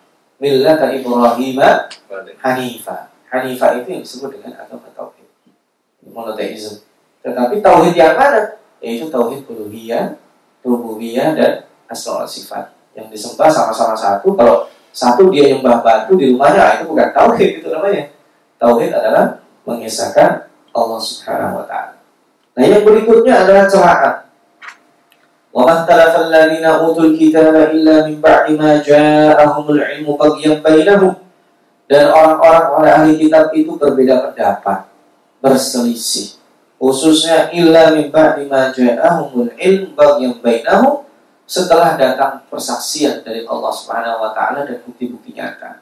millata 0.41 0.91
Ibrahim 0.93 1.57
Hanifah. 2.41 3.11
Hanifah 3.33 3.69
itu 3.81 3.87
yang 3.89 4.01
disebut 4.05 4.29
dengan 4.37 4.57
agama 4.61 4.89
tauhid. 4.93 5.27
Monoteisme. 6.05 6.85
Tetapi 7.23 7.63
tauhid 7.63 7.95
yang 7.95 8.13
mana? 8.19 8.63
yaitu 8.83 9.07
tauhid 9.07 9.47
uluhiyah, 9.47 10.19
rububiyah 10.59 11.31
dan 11.39 11.63
asma 11.87 12.27
sifat. 12.27 12.75
Yang 12.93 13.17
disembah 13.17 13.47
sama-sama 13.47 13.95
satu, 13.95 14.35
kalau 14.35 14.67
satu 14.91 15.31
dia 15.31 15.49
nyembah 15.49 15.81
batu 15.81 16.19
di 16.19 16.35
rumahnya, 16.35 16.61
ah, 16.61 16.71
itu 16.77 16.91
bukan 16.91 17.09
tauhid 17.15 17.63
itu 17.63 17.67
namanya. 17.71 18.11
Tauhid 18.59 18.91
adalah 18.91 19.39
mengisahkan 19.63 20.51
Allah 20.75 20.99
Subhanahu 20.99 21.63
wa 21.63 21.65
taala. 21.65 21.97
Nah, 22.53 22.63
yang 22.69 22.85
berikutnya 22.85 23.47
adalah 23.47 23.65
celaan. 23.65 24.22
Alladziina 25.53 26.81
utul 26.81 27.13
kitaba 27.13 27.69
illa 27.69 28.09
min 28.09 28.17
ba'di 28.17 28.57
ma 28.57 28.81
ja'ahumul 28.81 29.77
'ilmu 29.79 30.17
baghyan 30.17 30.59
bainahum. 30.65 31.13
Dan 31.85 32.09
orang-orang 32.09 32.65
oleh 32.73 32.89
ahli 32.89 33.13
kitab 33.21 33.53
itu 33.53 33.77
berbeda 33.77 34.33
pendapat, 34.33 34.89
berselisih 35.43 36.41
khususnya 36.83 37.47
illa 37.55 37.95
min 37.95 38.11
ba'di 38.11 38.43
ma 38.51 38.67
ja'ahumul 38.75 39.55
ilm 39.55 39.95
baghyan 39.95 40.35
bainahum 40.43 41.07
setelah 41.47 41.95
datang 41.95 42.43
persaksian 42.51 43.23
dari 43.23 43.47
Allah 43.47 43.71
Subhanahu 43.71 44.19
wa 44.19 44.35
taala 44.35 44.67
dan 44.67 44.83
bukti-bukti 44.83 45.31
nyata. 45.31 45.79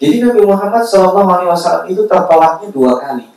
Jadi 0.00 0.24
Nabi 0.24 0.48
Muhammad 0.48 0.80
SAW 0.88 1.84
itu 1.92 2.08
tertolaknya 2.08 2.72
dua 2.72 2.96
kali. 2.96 3.28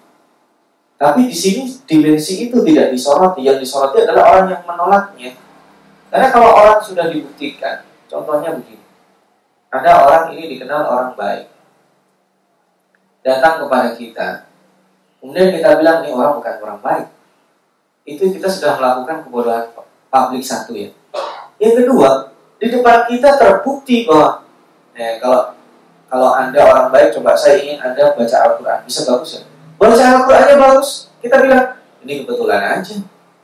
Tapi 1.01 1.25
di 1.25 1.33
sini 1.33 1.65
dimensi 1.89 2.45
itu 2.45 2.61
tidak 2.61 2.93
disoroti. 2.93 3.41
Yang 3.41 3.65
disoroti 3.65 4.05
adalah 4.05 4.37
orang 4.37 4.53
yang 4.53 4.61
menolaknya. 4.69 5.33
Karena 6.13 6.27
kalau 6.29 6.53
orang 6.53 6.77
sudah 6.77 7.09
dibuktikan, 7.09 7.81
contohnya 8.05 8.53
begini. 8.53 8.85
Ada 9.73 10.05
orang 10.05 10.23
ini 10.37 10.53
dikenal 10.53 10.85
orang 10.85 11.17
baik. 11.17 11.49
Datang 13.25 13.65
kepada 13.65 13.97
kita, 13.97 14.45
Kemudian 15.21 15.53
kita 15.53 15.77
bilang 15.77 16.01
ini 16.01 16.13
orang 16.17 16.41
bukan 16.41 16.55
orang 16.65 16.81
baik. 16.81 17.07
Itu 18.09 18.33
kita 18.33 18.49
sudah 18.49 18.81
melakukan 18.81 19.21
kebodohan 19.25 19.69
publik 20.09 20.41
satu 20.41 20.73
ya. 20.73 20.89
Yang 21.61 21.85
kedua, 21.85 22.33
di 22.57 22.73
depan 22.73 23.05
kita 23.05 23.37
terbukti 23.37 24.09
bahwa 24.09 24.41
eh, 24.97 25.21
kalau 25.21 25.53
kalau 26.09 26.33
anda 26.33 26.57
orang 26.65 26.89
baik 26.89 27.13
coba 27.13 27.37
saya 27.37 27.61
ingin 27.61 27.77
anda 27.77 28.17
baca 28.17 28.37
Al-Quran 28.49 28.79
bisa 28.83 29.05
bagus 29.05 29.39
ya 29.39 29.50
baca 29.81 30.03
Al-Qurannya 30.05 30.55
bagus 30.61 31.09
kita 31.21 31.41
bilang 31.41 31.81
ini 32.05 32.25
kebetulan 32.25 32.81
aja. 32.81 32.95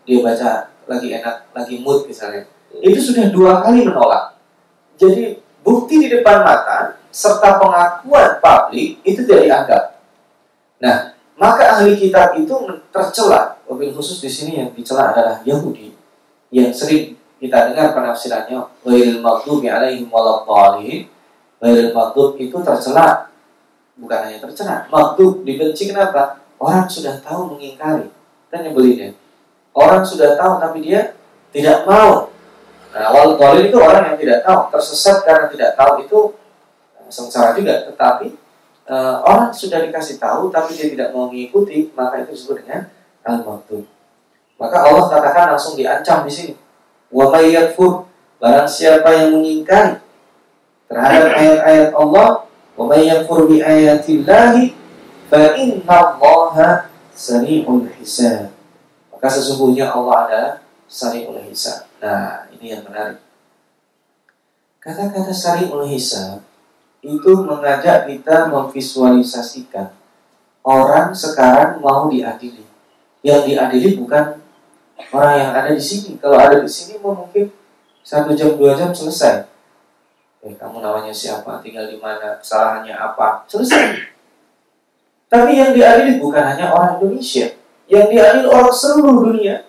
Dia 0.06 0.18
baca 0.22 0.50
lagi 0.90 1.08
enak 1.14 1.36
lagi 1.54 1.76
mood 1.82 2.06
misalnya. 2.10 2.46
Itu 2.78 3.00
sudah 3.02 3.30
dua 3.30 3.62
kali 3.62 3.86
menolak. 3.86 4.38
Jadi 4.98 5.38
bukti 5.62 6.02
di 6.02 6.08
depan 6.10 6.42
mata 6.42 6.98
serta 7.14 7.58
pengakuan 7.58 8.38
publik 8.42 9.02
itu 9.06 9.22
tidak 9.26 9.42
dianggap. 9.46 9.84
Nah 10.82 11.18
maka 11.38 11.78
ahli 11.78 11.98
kitab 11.98 12.34
itu 12.38 12.54
tercela. 12.90 13.58
Mobil 13.68 13.92
khusus 13.92 14.24
di 14.24 14.32
sini 14.32 14.64
yang 14.64 14.70
dicela 14.72 15.12
adalah 15.12 15.44
Yahudi 15.44 15.92
yang 16.56 16.72
sering 16.72 17.20
kita 17.38 17.70
dengar 17.70 17.92
penafsirannya 17.92 18.58
ghairil 18.82 19.20
maghdubi 19.22 19.68
alaihim 19.70 20.08
waladdallin. 20.10 21.06
Ghairil 21.62 21.92
maghdub 21.94 22.38
itu 22.42 22.58
tercela 22.64 23.28
bukan 23.98 24.20
hanya 24.30 24.38
tercela 24.42 24.86
maghdub 24.90 25.42
dibenci 25.44 25.90
kenapa? 25.90 26.42
Orang 26.58 26.90
sudah 26.90 27.22
tahu 27.22 27.54
mengingkari 27.54 28.10
kan 28.50 28.64
nyebelinnya 28.64 29.14
orang 29.78 30.02
sudah 30.02 30.34
tahu 30.34 30.58
tapi 30.58 30.82
dia 30.82 31.14
tidak 31.54 31.86
mau. 31.86 32.34
Nah 32.90 33.14
wal 33.14 33.38
itu 33.62 33.78
orang 33.78 34.14
yang 34.14 34.18
tidak 34.18 34.42
tahu 34.42 34.74
tersesat 34.74 35.22
karena 35.22 35.46
tidak 35.54 35.78
tahu 35.78 36.02
itu 36.02 36.20
eh, 36.98 37.10
sengsara 37.14 37.54
juga. 37.54 37.86
Tetapi 37.94 38.28
uh, 38.90 39.22
orang 39.22 39.54
sudah 39.54 39.86
dikasih 39.86 40.18
tahu 40.18 40.50
tapi 40.50 40.74
dia 40.74 40.90
tidak 40.90 41.14
mau 41.14 41.30
mengikuti 41.30 41.94
maka 41.94 42.26
itu 42.26 42.34
disebut 42.34 42.66
dengan 42.66 42.90
al 43.22 43.46
maka 44.58 44.78
Allah 44.90 45.06
katakan 45.06 45.54
langsung 45.54 45.78
diancam 45.78 46.26
di 46.26 46.34
sini. 46.34 46.54
Wa 47.14 47.30
barang 48.38 48.70
siapa 48.70 49.10
yang 49.14 49.38
mengingkari 49.38 49.98
terhadap 50.86 51.30
ayat-ayat 51.36 51.90
Allah, 51.98 52.46
may 52.86 53.10
yakfur 53.10 53.50
bi 53.50 53.58
ayatillahi 53.66 54.78
fa 55.26 55.58
innallaha 55.58 56.94
sari'ul 57.18 57.90
hisab. 57.98 58.54
Maka 59.10 59.28
sesungguhnya 59.34 59.90
Allah 59.90 60.16
adalah 60.30 60.54
sari'ul 60.86 61.42
hisab. 61.50 61.90
Nah, 61.98 62.46
ini 62.54 62.78
yang 62.78 62.86
menarik. 62.86 63.18
Kata-kata 64.78 65.34
sari'ul 65.34 65.90
hisab 65.90 66.46
itu 67.02 67.32
mengajak 67.42 68.06
kita 68.06 68.54
memvisualisasikan 68.54 69.90
orang 70.62 71.18
sekarang 71.18 71.82
mau 71.82 72.06
diadili. 72.12 72.62
Yang 73.26 73.42
diadili 73.52 73.90
bukan 73.98 74.38
orang 75.10 75.34
yang 75.40 75.52
ada 75.58 75.72
di 75.74 75.82
sini. 75.82 76.22
Kalau 76.22 76.38
ada 76.38 76.62
di 76.62 76.70
sini 76.70 77.02
mungkin 77.02 77.50
satu 78.06 78.38
jam 78.38 78.56
dua 78.56 78.78
jam 78.78 78.94
selesai. 78.94 79.57
Eh 80.48 80.56
kamu 80.56 80.80
namanya 80.80 81.12
siapa? 81.12 81.60
Tinggal 81.60 81.92
di 81.92 82.00
mana? 82.00 82.40
Kesalahannya 82.40 82.96
apa? 82.96 83.44
Selesai. 83.52 84.16
Tapi 85.28 85.60
yang 85.60 85.76
diadili 85.76 86.24
bukan 86.24 86.40
hanya 86.40 86.72
orang 86.72 87.04
Indonesia, 87.04 87.52
yang 87.92 88.08
diadili 88.08 88.48
orang 88.48 88.72
seluruh 88.72 89.28
dunia 89.28 89.68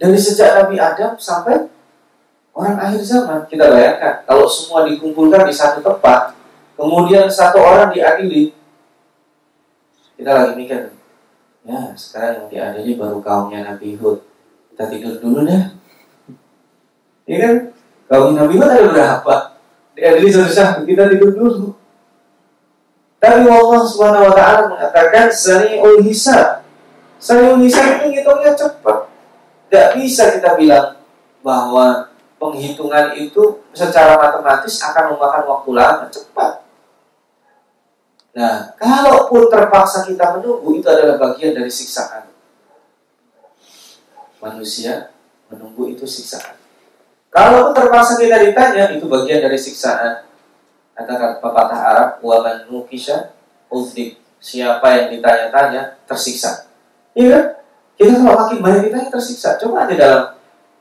dari 0.00 0.16
sejak 0.16 0.64
Nabi 0.64 0.80
Adam 0.80 1.20
sampai 1.20 1.68
orang 2.56 2.80
akhir 2.80 3.04
zaman. 3.04 3.44
Kita 3.44 3.68
bayangkan 3.68 4.24
kalau 4.24 4.48
semua 4.48 4.88
dikumpulkan 4.88 5.44
di 5.44 5.52
satu 5.52 5.84
tempat, 5.84 6.32
kemudian 6.80 7.28
satu 7.28 7.60
orang 7.60 7.92
diadili, 7.92 8.56
kita 10.16 10.30
lagi 10.32 10.56
mikir, 10.56 10.96
ya 11.68 11.92
sekarang 11.92 12.48
yang 12.48 12.48
diadili 12.48 12.96
baru 12.96 13.20
kaumnya 13.20 13.60
Nabi 13.60 14.00
Hud, 14.00 14.24
kita 14.72 14.88
tidur 14.88 15.20
dulu 15.20 15.44
dah. 15.44 15.68
Iya 17.28 17.36
kan? 17.44 17.54
Kalau 18.08 18.32
Nabi 18.32 18.56
Hud 18.56 18.72
ada 18.72 18.88
berapa? 18.88 19.53
Dia 19.94 20.18
jadi 20.18 20.28
susah, 20.30 20.82
kita 20.82 21.06
tidur 21.10 21.32
dulu. 21.34 21.66
Tapi 23.22 23.46
Allah 23.48 23.82
Subhanahu 23.86 24.28
wa 24.28 24.34
taala 24.36 24.60
mengatakan 24.68 25.32
sari'ul 25.32 26.04
hisab. 26.04 26.66
Sari'ul 27.16 27.62
hisab 27.64 28.02
itu 28.02 28.12
ngitungnya 28.12 28.52
cepat. 28.52 29.08
Gak 29.72 29.96
bisa 29.96 30.34
kita 30.34 30.58
bilang 30.58 31.00
bahwa 31.40 32.12
penghitungan 32.36 33.16
itu 33.16 33.64
secara 33.72 34.20
matematis 34.20 34.76
akan 34.82 35.16
memakan 35.16 35.42
waktu 35.48 35.70
lama 35.72 36.04
cepat. 36.12 36.52
Nah, 38.34 38.74
kalaupun 38.76 39.46
terpaksa 39.46 40.04
kita 40.04 40.36
menunggu 40.36 40.74
itu 40.74 40.86
adalah 40.90 41.16
bagian 41.16 41.54
dari 41.54 41.70
siksaan 41.70 42.34
manusia 44.44 45.08
menunggu 45.48 45.96
itu 45.96 46.04
siksaan. 46.04 46.60
Kalau 47.34 47.74
terpaksa 47.74 48.14
kita 48.14 48.38
ditanya, 48.46 48.94
itu 48.94 49.10
bagian 49.10 49.42
dari 49.42 49.58
siksaan. 49.58 50.22
Kata 50.94 51.42
pepatah 51.42 51.80
Arab, 51.82 52.08
waman 52.22 52.70
nukisha 52.70 53.34
uzdik. 53.66 54.22
Siapa 54.38 54.86
yang 54.94 55.18
ditanya-tanya 55.18 55.98
tersiksa. 56.06 56.70
Iya 57.18 57.26
kan? 57.34 57.44
Kita 57.98 58.22
kalau 58.22 58.36
makin 58.46 58.58
banyak 58.62 58.82
ditanya 58.86 59.10
tersiksa. 59.10 59.58
Coba 59.58 59.82
aja 59.82 59.94
dalam 59.98 60.22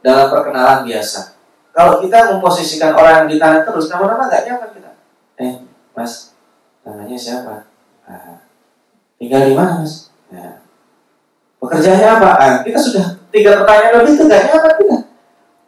dalam 0.05 0.25
perkenalan 0.29 0.85
biasa. 0.85 1.33
Kalau 1.73 1.97
kita 2.05 2.37
memposisikan 2.37 2.93
orang 2.93 3.25
yang 3.25 3.29
ditanya 3.33 3.65
terus, 3.65 3.89
nama-nama 3.89 4.29
gak 4.29 4.45
nyaman 4.45 4.69
kita. 4.77 4.91
Eh, 5.41 5.53
mas, 5.97 6.37
namanya 6.85 7.17
siapa? 7.17 7.65
Nah, 8.05 8.45
tinggal 9.17 9.49
di 9.49 9.57
mana 9.57 9.81
mas? 9.81 10.13
Nah, 10.29 10.61
pekerjaannya 11.57 12.09
apa? 12.21 12.29
Ah, 12.37 12.53
kita 12.61 12.77
sudah 12.77 13.05
tiga 13.33 13.57
pertanyaan 13.57 14.05
lebih 14.05 14.13
itu 14.13 14.23
gak 14.29 14.43
nyaman 14.53 14.73
kita. 14.77 14.92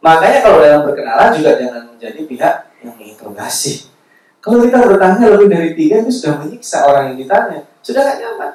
Makanya 0.06 0.38
kalau 0.38 0.58
dalam 0.62 0.86
berkenalan 0.86 1.34
juga 1.34 1.58
jangan 1.58 1.82
menjadi 1.90 2.20
pihak 2.30 2.54
yang 2.86 2.94
menginterogasi. 2.94 3.90
Kalau 4.38 4.62
kita 4.62 4.78
bertanya 4.78 5.26
lebih 5.34 5.50
dari 5.50 5.74
tiga 5.74 6.06
itu 6.06 6.14
sudah 6.14 6.38
menyiksa 6.46 6.86
orang 6.86 7.10
yang 7.10 7.18
ditanya, 7.18 7.66
sudah 7.82 8.00
gak 8.06 8.18
nyaman. 8.22 8.52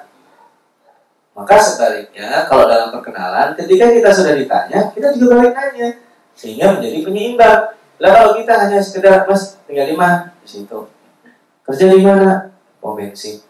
Maka 1.35 1.55
sebaliknya 1.59 2.47
kalau 2.47 2.71
dalam 2.71 2.95
perkenalan 2.95 3.51
ketika 3.59 3.91
kita 3.91 4.09
sudah 4.15 4.39
ditanya, 4.39 4.79
kita 4.95 5.11
juga 5.19 5.43
balik 5.43 5.51
nanya 5.51 5.99
sehingga 6.31 6.79
menjadi 6.79 7.03
penyeimbang. 7.03 7.61
Lah 7.99 8.09
kalau 8.15 8.31
kita 8.39 8.53
hanya 8.55 8.79
sekedar 8.79 9.27
mas 9.27 9.59
tinggal 9.67 9.91
di 9.91 9.95
mana? 9.99 10.31
Di 10.39 10.47
situ, 10.47 10.79
kerja 11.67 11.85
di 11.91 11.99
mana, 11.99 12.47
pom 12.79 12.95
bensin, 12.95 13.43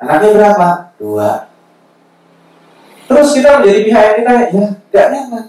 anaknya 0.00 0.32
berapa, 0.32 0.68
dua, 0.96 1.44
Terus 3.08 3.28
kita 3.36 3.60
menjadi 3.60 3.80
pihak 3.84 4.02
yang 4.04 4.16
kita 4.20 4.32
ya 4.32 4.66
gak 4.92 5.08
nyaman, 5.12 5.44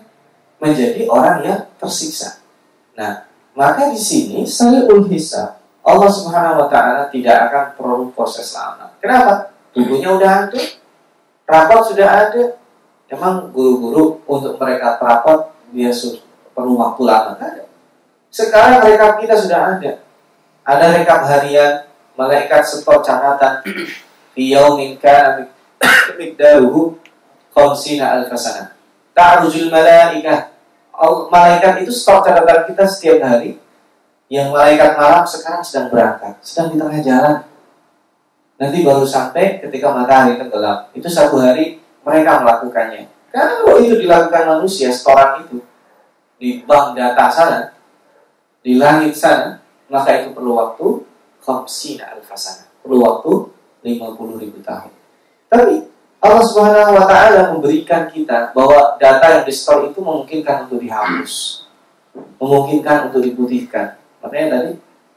menjadi 0.60 1.08
orang 1.08 1.40
yang 1.42 1.60
tersiksa. 1.80 2.44
Nah, 3.00 3.26
maka 3.56 3.90
di 3.92 4.00
sini 4.00 4.44
salihul 4.44 5.08
hisab 5.08 5.60
Allah 5.84 6.12
Subhanahu 6.12 6.62
wa 6.64 6.68
taala 6.68 7.08
tidak 7.10 7.50
akan 7.50 7.66
perlu 7.74 8.06
proses 8.14 8.52
lama. 8.54 8.94
Kenapa? 9.00 9.56
Tubuhnya 9.72 10.14
udah 10.14 10.30
hancur, 10.30 10.62
rapot 11.48 11.82
sudah 11.90 12.08
ada. 12.08 12.44
Emang 13.10 13.50
guru-guru 13.50 14.22
untuk 14.30 14.62
mereka 14.62 15.02
rapot 15.02 15.50
dia 15.74 15.90
perlu 16.54 16.78
waktu 16.78 17.02
lama 17.08 17.34
ada. 17.42 17.64
Sekarang 18.30 18.86
rekap 18.86 19.18
kita 19.18 19.34
sudah 19.34 19.80
ada. 19.80 19.92
Ada 20.62 20.86
rekap 20.94 21.26
harian, 21.26 21.90
malaikat 22.14 22.62
setor 22.62 23.02
catatan. 23.02 23.66
Fi 24.38 24.54
yaumin 24.54 25.02
kana 25.02 25.50
miqdaruhu 26.22 27.02
khamsina 27.50 28.22
alfasana. 28.22 28.78
Ta'rujul 29.20 29.68
malaikah. 29.68 30.56
Malaikat 31.28 31.84
itu 31.84 31.92
stok 31.92 32.24
catatan 32.24 32.64
kita 32.72 32.88
setiap 32.88 33.20
hari. 33.28 33.60
Yang 34.32 34.48
malaikat 34.56 34.96
malam 34.96 35.28
sekarang 35.28 35.60
sedang 35.60 35.92
berangkat, 35.92 36.40
sedang 36.40 36.72
di 36.72 36.80
tengah 36.80 37.00
jalan. 37.04 37.38
Nanti 38.60 38.78
baru 38.84 39.04
sampai 39.04 39.60
ketika 39.60 39.92
matahari 39.92 40.40
tenggelam. 40.40 40.88
Itu 40.96 41.12
satu 41.12 41.40
hari 41.40 41.84
mereka 42.04 42.44
melakukannya. 42.44 43.12
Kalau 43.32 43.76
itu 43.80 44.00
dilakukan 44.00 44.56
manusia, 44.56 44.88
setoran 44.88 45.44
itu 45.44 45.60
di 46.40 46.64
bank 46.64 46.96
data 46.96 47.28
sana, 47.28 47.76
di 48.64 48.80
langit 48.80 49.16
sana, 49.16 49.60
maka 49.92 50.24
itu 50.24 50.32
perlu 50.32 50.56
waktu 50.56 51.04
khamsina 51.44 52.16
alfasana. 52.16 52.68
Perlu 52.84 53.04
waktu 53.04 53.32
50 53.84 54.42
ribu 54.44 54.60
tahun. 54.64 54.92
Tapi 55.48 55.88
Allah 56.20 56.44
Subhanahu 56.44 57.00
wa 57.00 57.06
taala 57.08 57.56
memberikan 57.56 58.12
kita 58.12 58.52
bahwa 58.52 59.00
data 59.00 59.40
yang 59.40 59.44
di 59.48 59.56
store 59.56 59.88
itu 59.88 60.04
memungkinkan 60.04 60.68
untuk 60.68 60.84
dihapus. 60.84 61.64
Memungkinkan 62.36 63.08
untuk 63.08 63.24
diputihkan. 63.24 63.96
Makanya 64.20 64.48
tadi 64.60 64.72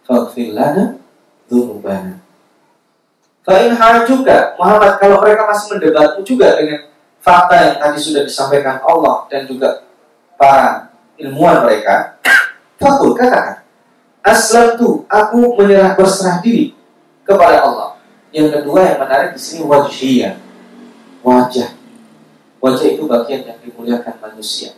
faghfir 0.06 0.54
lana 0.54 1.02
dzunubana. 1.50 2.22
Fa 3.42 3.58
in 3.66 3.74
juga 4.06 4.54
Muhammad 4.54 5.02
kalau 5.02 5.18
mereka 5.18 5.50
masih 5.50 5.74
mendebatmu 5.74 6.22
juga 6.22 6.54
dengan 6.54 6.86
fakta 7.18 7.54
yang 7.58 7.76
tadi 7.82 7.98
sudah 7.98 8.22
disampaikan 8.22 8.78
Allah 8.86 9.26
dan 9.26 9.42
juga 9.50 9.82
para 10.38 10.94
ilmuwan 11.18 11.66
mereka, 11.66 12.14
fakul 12.78 13.18
katakan, 13.18 13.66
aslam 14.22 14.78
tu 14.78 15.02
aku 15.10 15.58
menyerah 15.58 15.98
berserah 15.98 16.38
diri 16.38 16.78
kepada 17.26 17.66
Allah. 17.66 17.98
Yang 18.30 18.62
kedua 18.62 18.86
yang 18.86 18.98
menarik 19.02 19.34
di 19.34 19.40
sini 19.42 19.66
wajhiyah 19.66 20.51
wajah. 21.22 21.70
Wajah 22.62 22.86
itu 22.94 23.02
bagian 23.06 23.42
yang 23.46 23.58
dimuliakan 23.62 24.14
manusia. 24.22 24.74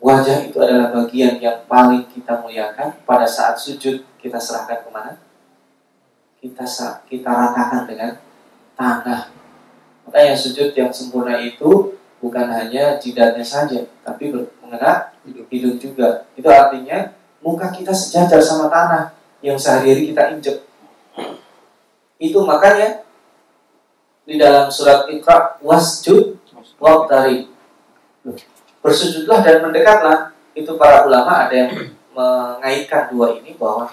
Wajah 0.00 0.48
itu 0.48 0.56
adalah 0.56 0.88
bagian 0.92 1.36
yang 1.36 1.64
paling 1.68 2.08
kita 2.08 2.40
muliakan 2.40 2.96
pada 3.04 3.28
saat 3.28 3.60
sujud 3.60 4.00
kita 4.16 4.40
serahkan 4.40 4.80
ke 4.84 4.88
mana? 4.88 5.12
kita 6.40 6.64
kita 7.04 7.30
ratakan 7.30 7.84
dengan 7.84 8.16
tanah. 8.74 9.28
Makanya 10.08 10.34
sujud 10.34 10.72
yang 10.72 10.88
sempurna 10.88 11.36
itu 11.36 11.94
bukan 12.18 12.48
hanya 12.48 12.96
jidatnya 12.96 13.44
saja, 13.44 13.84
tapi 14.00 14.32
mengena 14.32 15.12
hidup 15.52 15.76
juga. 15.76 16.24
Itu 16.34 16.48
artinya 16.48 17.12
muka 17.44 17.68
kita 17.68 17.92
sejajar 17.92 18.40
sama 18.40 18.72
tanah 18.72 19.12
yang 19.44 19.60
sehari-hari 19.60 20.10
kita 20.10 20.32
injek. 20.32 20.64
Itu 22.16 22.44
makanya 22.44 23.04
di 24.30 24.38
dalam 24.38 24.70
surat 24.70 25.10
Iqra 25.10 25.58
wasjud 25.58 26.38
waqtari. 26.78 27.50
Bersujudlah 28.78 29.42
dan 29.42 29.66
mendekatlah. 29.66 30.30
Itu 30.54 30.78
para 30.78 31.02
ulama 31.10 31.50
ada 31.50 31.54
yang 31.66 31.70
mengaitkan 32.16 33.10
dua 33.10 33.34
ini 33.34 33.58
bahwa 33.58 33.90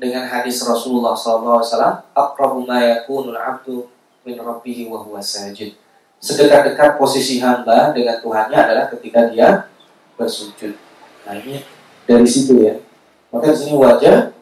dengan 0.00 0.24
hadis 0.24 0.64
Rasulullah 0.64 1.12
SAW, 1.12 1.60
akrabu 2.16 2.64
ma 2.64 2.80
yakunul 2.80 3.36
abdu 3.36 3.84
min 4.24 4.40
rabbihi 4.40 4.88
wa 4.88 5.04
huwa 5.04 5.20
sajid. 5.20 5.76
Sedekat-dekat 6.24 6.96
posisi 6.96 7.44
hamba 7.44 7.92
dengan 7.92 8.16
Tuhannya 8.24 8.56
adalah 8.56 8.88
ketika 8.88 9.28
dia 9.28 9.68
bersujud. 10.16 10.72
Nah 11.28 11.36
ini 11.36 11.60
dari 12.08 12.24
situ 12.24 12.64
ya. 12.64 12.80
Maka 13.28 13.52
di 13.52 13.56
sini 13.60 13.76
wajah 13.76 14.32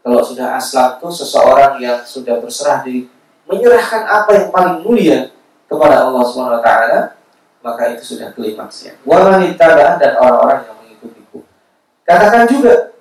kalau 0.00 0.24
sudah 0.24 0.56
aslam 0.56 0.96
itu 0.96 1.08
seseorang 1.12 1.76
yang 1.78 2.00
sudah 2.00 2.40
berserah 2.40 2.80
diri 2.80 3.12
menyerahkan 3.48 4.02
apa 4.06 4.30
yang 4.36 4.48
paling 4.50 4.76
mulia 4.82 5.30
kepada 5.66 6.08
Allah 6.08 6.22
Subhanahu 6.26 6.58
wa 6.60 6.64
taala, 6.64 6.98
maka 7.62 7.82
itu 7.94 8.14
sudah 8.14 8.30
klimaksnya. 8.34 8.98
Wanita 9.06 9.98
dan 9.98 10.12
orang-orang 10.18 10.66
yang 10.66 10.76
mengikutiku. 10.82 11.42
Katakan 12.02 12.46
juga 12.50 12.92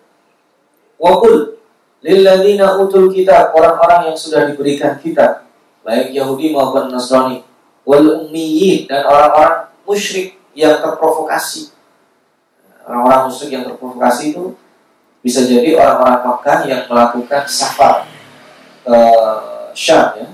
wakul 1.02 1.58
lilladzina 2.02 2.78
utul 2.82 3.14
kitab 3.14 3.54
orang-orang 3.54 4.14
yang 4.14 4.18
sudah 4.18 4.50
diberikan 4.50 4.98
kitab 4.98 5.46
baik 5.82 6.14
Yahudi 6.14 6.54
maupun 6.54 6.89
Nasrani 6.89 7.46
wal 7.86 8.30
dan 8.30 9.02
orang-orang 9.06 9.74
musyrik 9.86 10.38
yang 10.54 10.78
terprovokasi 10.82 11.74
orang-orang 12.86 13.30
musyrik 13.30 13.52
yang 13.58 13.66
terprovokasi 13.66 14.34
itu 14.34 14.54
bisa 15.22 15.46
jadi 15.46 15.78
orang-orang 15.78 16.22
Makkah 16.26 16.60
yang 16.66 16.82
melakukan 16.89 17.46
safar 17.46 18.10
ke 18.82 18.98
Syam 19.74 20.07
ya 20.17 20.28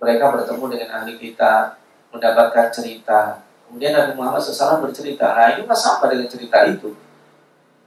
mereka 0.00 0.34
bertemu 0.34 0.64
dengan 0.68 0.88
ahli 1.00 1.14
kita 1.16 1.80
mendapatkan 2.12 2.70
cerita 2.70 3.42
kemudian 3.66 3.96
Nabi 3.96 4.12
Muhammad 4.16 4.40
SAW 4.40 4.84
bercerita 4.84 5.32
nah 5.32 5.56
ini 5.56 5.64
sama 5.74 6.06
dengan 6.08 6.28
cerita 6.28 6.64
itu 6.68 6.92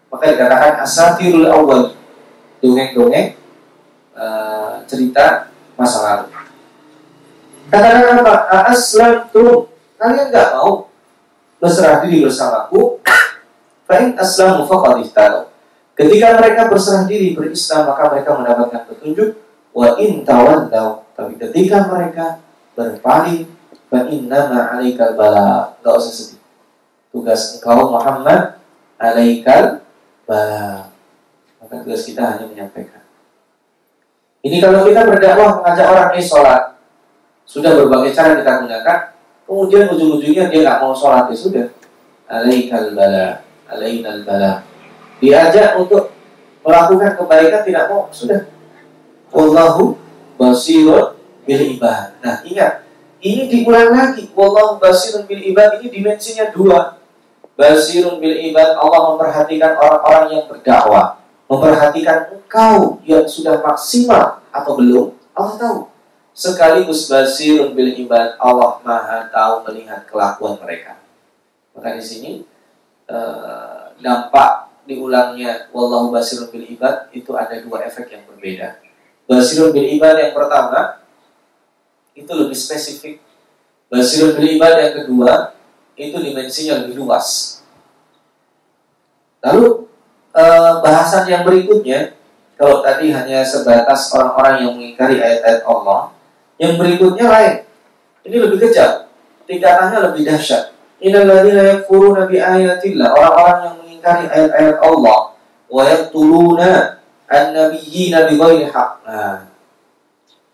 maka 0.07 0.23
dikatakan 0.31 0.81
asatirul 0.81 1.47
awal 1.51 1.91
dongeng-dongeng 2.63 3.35
uh, 4.17 4.81
cerita 4.87 5.51
masa 5.77 5.97
lalu. 6.03 6.27
Katakan 7.67 8.23
apa? 8.23 8.35
Aslam 8.71 9.27
tuh 9.29 9.67
kalian 9.99 10.31
nggak 10.31 10.47
mau 10.57 10.87
berserah 11.59 12.01
diri 12.03 12.23
bersamaku. 12.23 13.03
Fa'in 13.87 14.19
aslamu 14.19 14.67
faqad 14.67 14.99
Ketika 15.95 16.27
mereka 16.37 16.67
berserah 16.67 17.07
diri 17.07 17.33
berislam 17.33 17.87
maka 17.87 18.11
mereka 18.11 18.35
mendapatkan 18.35 18.83
petunjuk 18.83 19.35
wa 19.77 19.93
in 20.01 20.25
tawallaw. 20.25 21.05
Tapi 21.13 21.37
ketika 21.37 21.85
mereka 21.85 22.41
berpaling 22.73 23.45
fa 23.93 24.09
innama 24.09 24.73
'alaikal 24.73 25.13
bala. 25.13 25.77
Enggak 25.77 25.93
usah 26.01 26.13
sedih. 26.13 26.41
Tugas 27.13 27.61
engkau 27.61 27.93
Muhammad 27.93 28.57
alaikal 28.97 29.85
bala. 30.25 30.89
Maka 31.61 31.85
tugas 31.85 32.01
kita 32.09 32.25
hanya 32.25 32.49
menyampaikan. 32.49 33.05
Ini 34.41 34.57
kalau 34.57 34.85
kita 34.85 35.05
berdakwah 35.05 35.61
mengajak 35.61 35.87
orang 35.91 36.09
ini 36.15 36.23
sholat, 36.23 36.77
sudah 37.43 37.73
berbagai 37.73 38.13
cara 38.15 38.37
kita 38.37 38.63
gunakan, 38.63 38.99
kemudian 39.43 39.91
ujung-ujungnya 39.91 40.47
dia 40.47 40.61
nggak 40.63 40.79
mau 40.81 40.93
sholat 40.93 41.27
ya 41.33 41.37
sudah. 41.37 41.67
Alaikal 42.27 42.95
bala, 42.95 43.43
alaikal 43.67 44.23
bala. 44.23 44.63
Diajak 45.17 45.79
untuk 45.81 46.13
melakukan 46.61 47.17
kebaikan 47.17 47.61
tidak 47.65 47.83
mau, 47.89 48.07
sudah. 48.13 48.45
Wallahu 49.31 49.99
basirun 50.39 51.17
bil 51.43 51.63
ibad. 51.75 52.17
Nah 52.23 52.43
ingat, 52.47 52.87
ini 53.19 53.47
diulang 53.51 53.91
lagi. 53.91 54.31
Wallahu 54.31 54.79
basirun 54.79 55.27
bil 55.27 55.43
ibad 55.43 55.79
ini 55.81 55.91
dimensinya 55.91 56.51
dua. 56.51 56.99
Basirun 57.57 58.21
bil 58.21 58.37
ibad 58.53 58.77
Allah 58.77 59.13
memperhatikan 59.13 59.75
orang-orang 59.75 60.27
yang 60.37 60.45
berdakwah 60.45 61.17
memperhatikan 61.47 62.27
engkau 62.35 62.99
yang 63.07 63.23
sudah 63.23 63.63
maksimal 63.63 64.43
atau 64.51 64.71
belum, 64.75 65.15
Allah 65.31 65.55
tahu. 65.55 65.79
Sekaligus 66.37 67.09
basirun 67.09 67.73
bil 67.73 67.97
ibad, 67.97 68.37
Allah 68.37 68.77
maha 68.85 69.25
tahu 69.33 69.65
melihat 69.65 70.05
kelakuan 70.05 70.59
mereka. 70.61 71.01
Maka 71.73 71.97
di 71.97 72.03
sini 72.03 72.31
uh, 73.09 73.89
dampak 73.97 74.69
diulangnya 74.85 75.65
wallahu 75.73 76.13
basirun 76.13 76.53
bil 76.53 76.67
ibad 76.67 77.09
itu 77.09 77.33
ada 77.33 77.57
dua 77.57 77.89
efek 77.89 78.13
yang 78.13 78.21
berbeda. 78.29 78.77
Basirun 79.27 79.75
bil 79.75 79.87
ibad 79.99 80.15
yang 80.17 80.33
pertama 80.33 81.03
itu 82.15 82.31
lebih 82.31 82.55
spesifik. 82.57 83.19
Basirun 83.91 84.39
bil 84.39 84.55
ibad 84.55 84.73
yang 84.79 84.93
kedua 85.03 85.53
itu 85.99 86.15
dimensinya 86.15 86.81
lebih 86.81 87.03
luas. 87.03 87.59
Lalu 89.43 89.87
Eh, 90.37 90.73
bahasan 90.85 91.25
yang 91.25 91.41
berikutnya, 91.41 92.13
kalau 92.61 92.85
tadi 92.85 93.09
hanya 93.09 93.41
sebatas 93.41 94.13
orang-orang 94.13 94.55
yang 94.61 94.71
mengingkari 94.77 95.17
ayat-ayat 95.17 95.65
Allah, 95.65 96.13
yang 96.61 96.77
berikutnya 96.77 97.25
lain. 97.25 97.55
Ini 98.21 98.45
lebih 98.45 98.69
kejam, 98.69 99.09
tingkatannya 99.49 100.13
lebih 100.13 100.29
dahsyat. 100.29 100.77
Innalladzina 101.01 101.73
yakfuruna 101.73 102.29
bi 102.29 102.37
ayatillah, 102.37 103.17
orang-orang 103.17 103.57
yang 103.65 103.75
mengingkari 103.81 104.25
ayat-ayat 104.29 104.77
Allah, 104.77 105.19
wa 105.73 105.81
yaqtuluna 105.89 106.96
an-nabiyyina 107.27 108.31
bighairi 108.31 108.71
haqq. 108.71 108.91
Nah, 109.03 109.51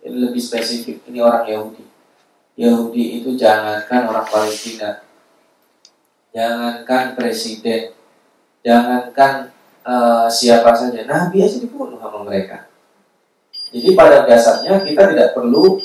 ini 0.04 0.18
lebih 0.30 0.42
spesifik. 0.42 1.06
Ini 1.08 1.22
orang 1.24 1.46
Yahudi. 1.48 1.86
Yahudi 2.54 3.22
itu 3.22 3.34
jangankan 3.34 4.14
orang 4.14 4.30
Palestina, 4.30 5.02
jangankan 6.30 7.18
presiden, 7.18 7.98
jangankan 8.62 9.50
uh, 9.82 10.30
siapa 10.30 10.70
saja. 10.78 11.02
Nabi 11.10 11.42
aja 11.42 11.58
dibunuh 11.58 11.98
sama 11.98 12.22
mereka. 12.22 12.70
Jadi 13.74 13.98
pada 13.98 14.22
dasarnya 14.30 14.86
kita 14.86 15.10
tidak 15.10 15.34
perlu 15.34 15.82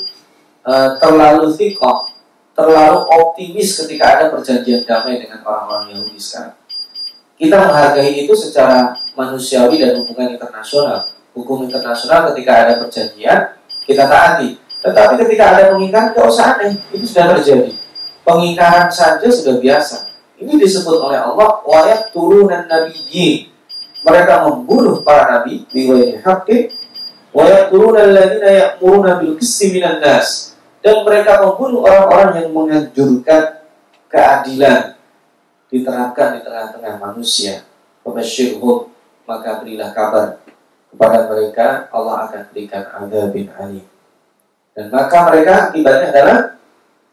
uh, 0.61 0.89
terlalu 1.01 1.57
tikoh, 1.57 2.05
terlalu 2.53 3.01
optimis 3.17 3.81
ketika 3.81 4.05
ada 4.13 4.25
perjanjian 4.29 4.85
damai 4.85 5.17
dengan 5.25 5.41
orang-orang 5.41 5.97
Yahudi 5.97 6.21
sekarang. 6.21 6.58
Kita 7.39 7.55
menghargai 7.55 8.27
itu 8.27 8.35
secara 8.35 8.99
manusiawi 9.15 9.79
dan 9.79 10.03
hubungan 10.03 10.35
internasional. 10.35 11.07
Hukum 11.31 11.63
internasional 11.63 12.35
ketika 12.35 12.67
ada 12.67 12.73
perjanjian, 12.83 13.55
kita 13.87 14.03
taati. 14.11 14.59
Tetapi 14.83 15.13
ketika 15.23 15.43
ada 15.55 15.61
pengingkaran, 15.71 16.11
tidak 16.11 16.27
usah 16.27 16.59
aneh. 16.59 16.75
Itu 16.91 17.07
sudah 17.07 17.39
terjadi. 17.39 17.71
Pengingkaran 18.27 18.91
saja 18.91 19.27
sudah 19.31 19.55
biasa. 19.63 20.11
Ini 20.35 20.59
disebut 20.59 20.99
oleh 20.99 21.19
Allah, 21.19 21.63
wayat 21.63 22.11
turunan 22.11 22.67
nabiyyin 22.67 23.49
mereka 24.03 24.47
membunuh 24.47 25.03
para 25.03 25.27
nabi 25.27 25.67
biwayni 25.67 26.23
haqqin 26.23 26.71
wa 27.35 27.43
yaquluna 27.45 28.07
alladziina 28.07 28.49
ya'muruna 28.49 29.19
bil 29.19 29.35
minan 29.39 29.97
nas 29.99 30.55
dan 30.79 31.03
mereka 31.03 31.43
membunuh 31.43 31.83
orang-orang 31.83 32.29
yang 32.39 32.49
menganjurkan 32.55 33.67
keadilan 34.07 34.95
diterapkan 35.69 36.37
di 36.37 36.39
tengah-tengah 36.43 36.97
manusia. 36.97 37.63
Fabasyirhum 38.01 38.89
maka 39.29 39.61
berilah 39.61 39.93
kabar 39.93 40.41
kepada 40.89 41.29
mereka 41.29 41.85
Allah 41.93 42.25
akan 42.25 42.41
berikan 42.49 42.83
bin 43.29 43.47
alim. 43.53 43.85
Dan 44.73 44.89
maka 44.89 45.29
mereka 45.29 45.69
akibatnya 45.69 46.09
adalah 46.09 46.39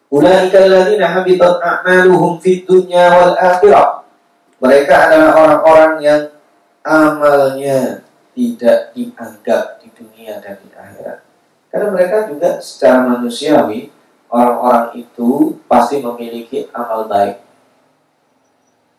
Ulaika 0.07 0.62
alladziina 0.62 1.18
habitat 1.18 1.59
a'maluhum 1.59 2.38
fid 2.38 2.62
dunya 2.62 3.11
wal 3.11 3.34
akhirah. 3.34 4.07
Mereka 4.62 4.94
adalah 5.11 5.30
orang-orang 5.34 5.94
yang 6.00 6.22
amalnya 6.86 8.07
tidak 8.32 8.94
dianggap 8.94 9.82
di 9.82 9.90
dunia 9.92 10.38
dan 10.38 10.57
di 10.62 10.70
akhirat. 10.70 11.18
Karena 11.68 11.88
mereka 11.90 12.30
juga 12.30 12.62
secara 12.62 13.04
manusiawi 13.04 13.90
orang-orang 14.30 14.94
itu 14.96 15.59
pasti 15.66 15.98
memiliki 15.98 16.70
amal 16.70 17.11
baik. 17.11 17.42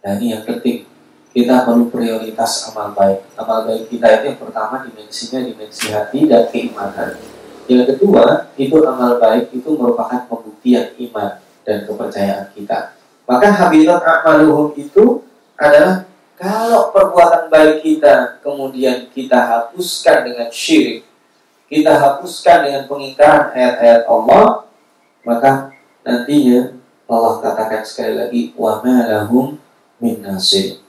Nah 0.07 0.15
ini 0.15 0.31
yang 0.31 0.47
penting. 0.47 0.87
Kita 1.35 1.67
perlu 1.67 1.91
prioritas 1.91 2.71
amal 2.71 2.95
baik. 2.95 3.27
Amal 3.35 3.67
baik 3.67 3.91
kita 3.91 4.07
itu 4.07 4.23
yang 4.31 4.39
pertama 4.39 4.87
dimensinya 4.87 5.43
dimensi 5.43 5.91
hati 5.91 6.23
dan 6.23 6.47
keimanan. 6.47 7.19
Yang 7.67 7.93
kedua, 7.93 8.47
itu 8.55 8.79
amal 8.87 9.19
baik 9.19 9.51
itu 9.51 9.69
merupakan 9.75 10.23
pembuktian 10.31 10.95
iman 10.95 11.43
dan 11.67 11.83
kepercayaan 11.83 12.47
kita. 12.55 12.95
Maka 13.27 13.51
habitat 13.51 13.99
amaluhum 13.99 14.71
itu 14.79 15.27
adalah 15.59 16.07
kalau 16.39 16.95
perbuatan 16.95 17.51
baik 17.51 17.83
kita 17.83 18.39
kemudian 18.39 19.11
kita 19.11 19.35
hapuskan 19.35 20.31
dengan 20.31 20.47
syirik, 20.47 21.03
kita 21.67 21.91
hapuskan 21.99 22.63
dengan 22.63 22.87
pengingkaran 22.87 23.51
ayat-ayat 23.51 24.07
Allah, 24.07 24.71
maka 25.27 25.75
nantinya 26.07 26.71
Allah 27.11 27.33
katakan 27.43 27.83
sekali 27.83 28.13
lagi 28.15 28.41
wa 28.55 28.79
ma 28.79 29.05
lahum 29.05 29.66
min 29.97 30.21
nasir. 30.21 30.81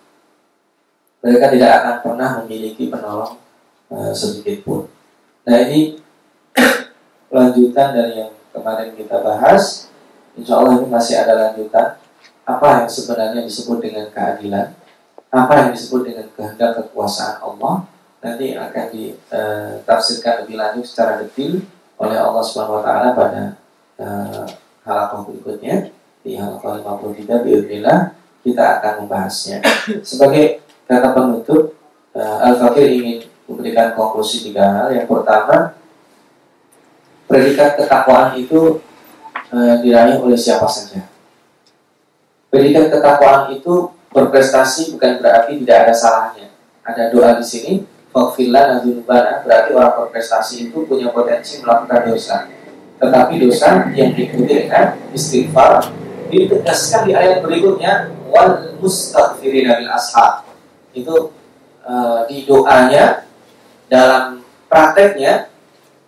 Mereka 1.24 1.50
tidak 1.56 1.70
akan 1.82 1.94
pernah 2.04 2.30
memiliki 2.42 2.86
penolong 2.86 3.36
uh, 3.90 4.12
sedikit 4.14 4.62
pun. 4.62 4.86
Nah 5.48 5.56
ini 5.66 5.98
lanjutan 7.34 7.88
dari 7.96 8.22
yang 8.22 8.32
kemarin 8.54 8.94
kita 8.94 9.18
bahas. 9.20 9.90
Insya 10.38 10.60
Allah 10.60 10.78
ini 10.78 10.86
masih 10.86 11.18
ada 11.18 11.34
lanjutan. 11.34 11.98
Apa 12.48 12.84
yang 12.84 12.88
sebenarnya 12.88 13.44
disebut 13.44 13.82
dengan 13.82 14.08
keadilan? 14.08 14.72
Apa 15.28 15.52
yang 15.66 15.70
disebut 15.76 16.08
dengan 16.08 16.26
kehendak 16.32 16.80
kekuasaan 16.80 17.44
Allah? 17.44 17.84
Nanti 18.24 18.56
akan 18.56 18.86
ditafsirkan 18.88 20.32
eh, 20.32 20.38
lebih 20.44 20.56
lanjut 20.56 20.84
secara 20.88 21.20
detail 21.20 21.60
oleh 22.00 22.18
Allah 22.18 22.42
Subhanahu 22.42 22.80
Wa 22.80 22.84
Taala 22.86 23.08
pada 23.12 23.42
uh, 24.00 24.46
halakoh 24.86 25.28
berikutnya 25.28 25.90
di 26.22 26.38
halakoh 26.38 26.78
53 26.78 27.46
Bismillah 27.46 28.14
kita 28.42 28.80
akan 28.80 29.04
membahasnya. 29.04 29.62
Sebagai 30.08 30.62
kata 30.86 31.12
penutup, 31.12 31.74
uh, 32.14 32.38
Al-Fakir 32.44 32.88
ingin 32.88 33.18
memberikan 33.48 33.96
konklusi 33.96 34.48
tiga 34.48 34.64
hal. 34.68 34.86
Yang 34.94 35.06
pertama, 35.08 35.76
predikat 37.28 37.76
ketakwaan 37.76 38.36
itu 38.40 38.80
uh, 39.52 39.74
diraih 39.80 40.20
oleh 40.20 40.38
siapa 40.38 40.68
saja. 40.68 41.04
Predikat 42.48 42.88
ketakwaan 42.88 43.52
itu 43.52 43.92
berprestasi 44.08 44.96
bukan 44.96 45.20
berarti 45.20 45.60
tidak 45.60 45.78
ada 45.88 45.94
salahnya. 45.94 46.46
Ada 46.80 47.12
doa 47.12 47.36
di 47.36 47.44
sini, 47.44 47.84
Fakfillah 48.08 48.80
Nadunubana 48.80 49.44
berarti 49.44 49.70
orang 49.76 49.94
berprestasi 50.04 50.72
itu 50.72 50.88
punya 50.88 51.12
potensi 51.12 51.60
melakukan 51.60 52.08
dosa. 52.08 52.48
Tetapi 52.98 53.34
dosa 53.38 53.92
yang 53.92 54.16
diikuti 54.16 54.66
dengan 54.66 54.96
istighfar 55.12 55.86
ditegaskan 56.32 57.08
di 57.08 57.12
ayat 57.12 57.44
berikutnya 57.44 58.10
wal 58.28 58.76
mustaghfirina 58.78 59.80
bil 59.80 59.90
ashab. 59.90 60.44
Itu 60.92 61.32
uh, 61.82 62.28
di 62.28 62.44
doanya 62.44 63.24
dalam 63.88 64.44
prakteknya 64.68 65.48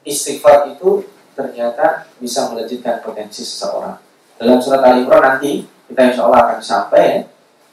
istighfar 0.05 0.68
itu 0.73 1.05
ternyata 1.33 2.05
bisa 2.21 2.53
melejitkan 2.53 3.01
potensi 3.01 3.41
seseorang. 3.41 3.97
Dalam 4.37 4.61
surat 4.61 4.85
Al 4.85 5.01
Imran 5.01 5.21
nanti 5.21 5.64
kita 5.89 6.01
insya 6.12 6.29
Allah 6.29 6.41
akan 6.49 6.61
sampai 6.61 7.03
ya. 7.03 7.21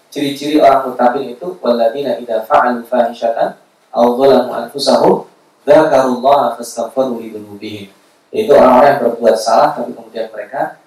Ciri-ciri 0.08 0.64
orang 0.64 0.88
mutakin 0.88 1.36
itu 1.36 1.60
waladina 1.60 2.16
idza 2.16 2.48
fa'alu 2.48 2.88
fahishatan 2.88 3.60
aw 3.92 4.06
dhalamu 4.16 4.56
anfusahum 4.56 5.28
dzakarullaha 5.68 6.56
fastaghfiru 6.56 7.20
li 7.20 7.36
dzunubihim. 7.36 7.88
Yaitu 8.32 8.52
orang-orang 8.56 8.88
yang 8.96 9.00
berbuat 9.04 9.36
salah 9.36 9.76
tapi 9.76 9.92
kemudian 9.92 10.32
mereka 10.32 10.80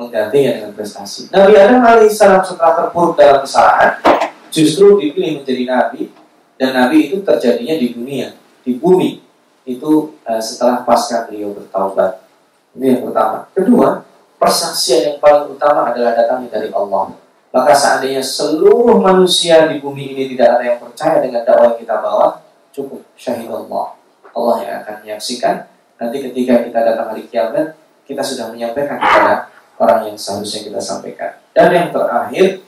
menggantinya 0.00 0.50
dengan 0.56 0.72
prestasi. 0.72 1.28
Nabi 1.28 1.52
Adam 1.60 1.84
alaihissalam 1.84 2.40
setelah 2.40 2.72
terpuruk 2.80 3.20
dalam 3.20 3.44
kesalahan 3.44 4.00
justru 4.48 4.96
dipilih 4.96 5.44
menjadi 5.44 5.64
nabi 5.68 6.08
dan 6.56 6.72
nabi 6.72 7.12
itu 7.12 7.20
terjadinya 7.20 7.76
di 7.76 7.92
dunia, 7.92 8.32
di 8.64 8.80
bumi 8.80 9.20
itu 9.68 10.16
uh, 10.24 10.40
setelah 10.40 10.80
pasca 10.88 11.28
beliau 11.28 11.52
bertaubat. 11.52 12.24
Ini 12.72 12.96
yang 12.96 13.02
pertama. 13.12 13.44
Kedua, 13.52 14.00
persaksian 14.40 15.00
yang 15.04 15.18
paling 15.20 15.52
utama 15.52 15.92
adalah 15.92 16.16
datangnya 16.16 16.48
dari 16.48 16.72
Allah. 16.72 17.12
Maka 17.50 17.74
seandainya 17.74 18.22
seluruh 18.22 19.02
manusia 19.02 19.66
di 19.66 19.82
bumi 19.82 20.14
ini 20.14 20.32
tidak 20.32 20.58
ada 20.58 20.64
yang 20.64 20.78
percaya 20.78 21.18
dengan 21.18 21.42
dakwah 21.42 21.74
yang 21.74 21.78
kita 21.82 21.98
bawa, 21.98 22.26
cukup 22.70 23.02
syahid 23.18 23.50
Allah. 23.50 23.98
Allah 24.30 24.56
yang 24.62 24.74
akan 24.86 24.94
menyaksikan. 25.02 25.66
Nanti 25.98 26.16
ketika 26.30 26.62
kita 26.62 26.78
datang 26.78 27.10
hari 27.10 27.26
kiamat, 27.26 27.74
kita 28.06 28.22
sudah 28.22 28.54
menyampaikan 28.54 29.02
kepada 29.02 29.49
orang 29.80 30.12
yang 30.12 30.18
seharusnya 30.20 30.68
kita 30.68 30.80
sampaikan. 30.84 31.40
Dan 31.56 31.72
yang 31.72 31.88
terakhir, 31.88 32.60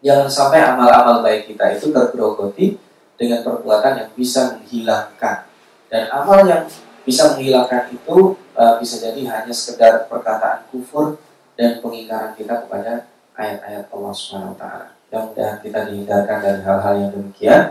jangan 0.00 0.28
sampai 0.32 0.64
amal-amal 0.64 1.20
baik 1.20 1.52
kita 1.52 1.76
itu 1.76 1.92
tergerogoti 1.92 2.80
dengan 3.20 3.44
perbuatan 3.44 4.00
yang 4.00 4.10
bisa 4.16 4.56
menghilangkan 4.56 5.50
dan 5.90 6.06
amal 6.08 6.46
yang 6.46 6.64
bisa 7.02 7.34
menghilangkan 7.34 7.90
itu 7.90 8.38
uh, 8.54 8.78
bisa 8.78 9.02
jadi 9.02 9.20
hanya 9.26 9.50
sekedar 9.50 10.06
perkataan 10.06 10.64
kufur 10.70 11.18
dan 11.58 11.82
pengingkaran 11.82 12.32
kita 12.38 12.64
kepada 12.64 13.10
ayat-ayat 13.34 13.90
Allah 13.90 14.12
Subhanahu 14.14 14.54
wa 14.54 14.58
taala. 14.58 14.86
Mudah-mudahan 15.10 15.58
kita 15.58 15.80
dihindarkan 15.90 16.38
dari 16.38 16.60
hal-hal 16.62 16.94
yang 16.94 17.10
demikian 17.10 17.62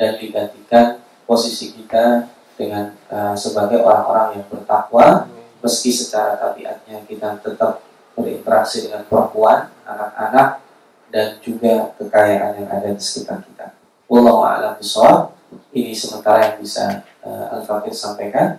dan 0.00 0.10
digantikan 0.16 0.86
posisi 1.28 1.76
kita 1.76 2.24
dengan 2.56 2.96
uh, 3.12 3.36
sebagai 3.36 3.84
orang-orang 3.84 4.40
yang 4.40 4.46
bertakwa 4.48 5.28
meski 5.60 5.92
secara 5.92 6.40
tabiatnya 6.40 7.04
kita 7.04 7.36
tetap 7.44 7.84
berinteraksi 8.16 8.88
dengan 8.88 9.04
perempuan, 9.04 9.68
anak-anak 9.84 10.64
dan 11.12 11.38
juga 11.44 11.92
kekayaan 12.00 12.64
yang 12.64 12.70
ada 12.72 12.88
di 12.90 13.02
sekitar 13.02 13.44
kita. 13.44 13.76
Wallahu 14.08 14.42
a'lam 14.42 14.74
bishawab. 14.80 15.36
Ini 15.70 15.92
sementara 15.94 16.50
yang 16.50 16.58
bisa 16.58 17.04
uh, 17.22 17.54
Al-Fakir 17.54 17.94
sampaikan. 17.94 18.58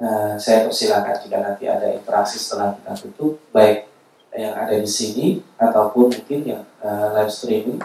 Uh, 0.00 0.34
saya 0.38 0.64
persilakan 0.66 1.14
jika 1.20 1.36
nanti 1.42 1.68
ada 1.68 1.90
interaksi 1.92 2.38
setelah 2.40 2.74
kita 2.78 2.92
tutup, 3.06 3.38
baik 3.52 3.86
yang 4.32 4.56
ada 4.56 4.74
di 4.80 4.88
sini 4.88 5.44
ataupun 5.60 6.08
mungkin 6.08 6.40
yang 6.46 6.62
uh, 6.80 7.12
live 7.12 7.28
streaming. 7.28 7.82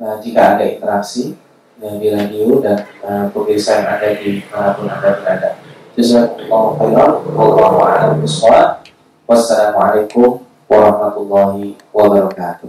Uh, 0.00 0.16
jika 0.18 0.56
ada 0.56 0.64
interaksi 0.64 1.36
uh, 1.82 1.94
di 2.00 2.08
radio 2.10 2.58
dan 2.58 2.82
uh, 3.04 3.26
pemirsa 3.30 3.84
yang 3.84 3.88
ada 4.00 4.08
di 4.16 4.42
mana 4.48 4.72
pun 4.74 4.88
anda 4.88 5.10
berada. 5.20 5.50
Jazakumullah 5.92 7.20
Wassalamualaikum 9.22 10.41
warahmatullahi 10.72 11.76
wabarakatuh. 11.92 12.68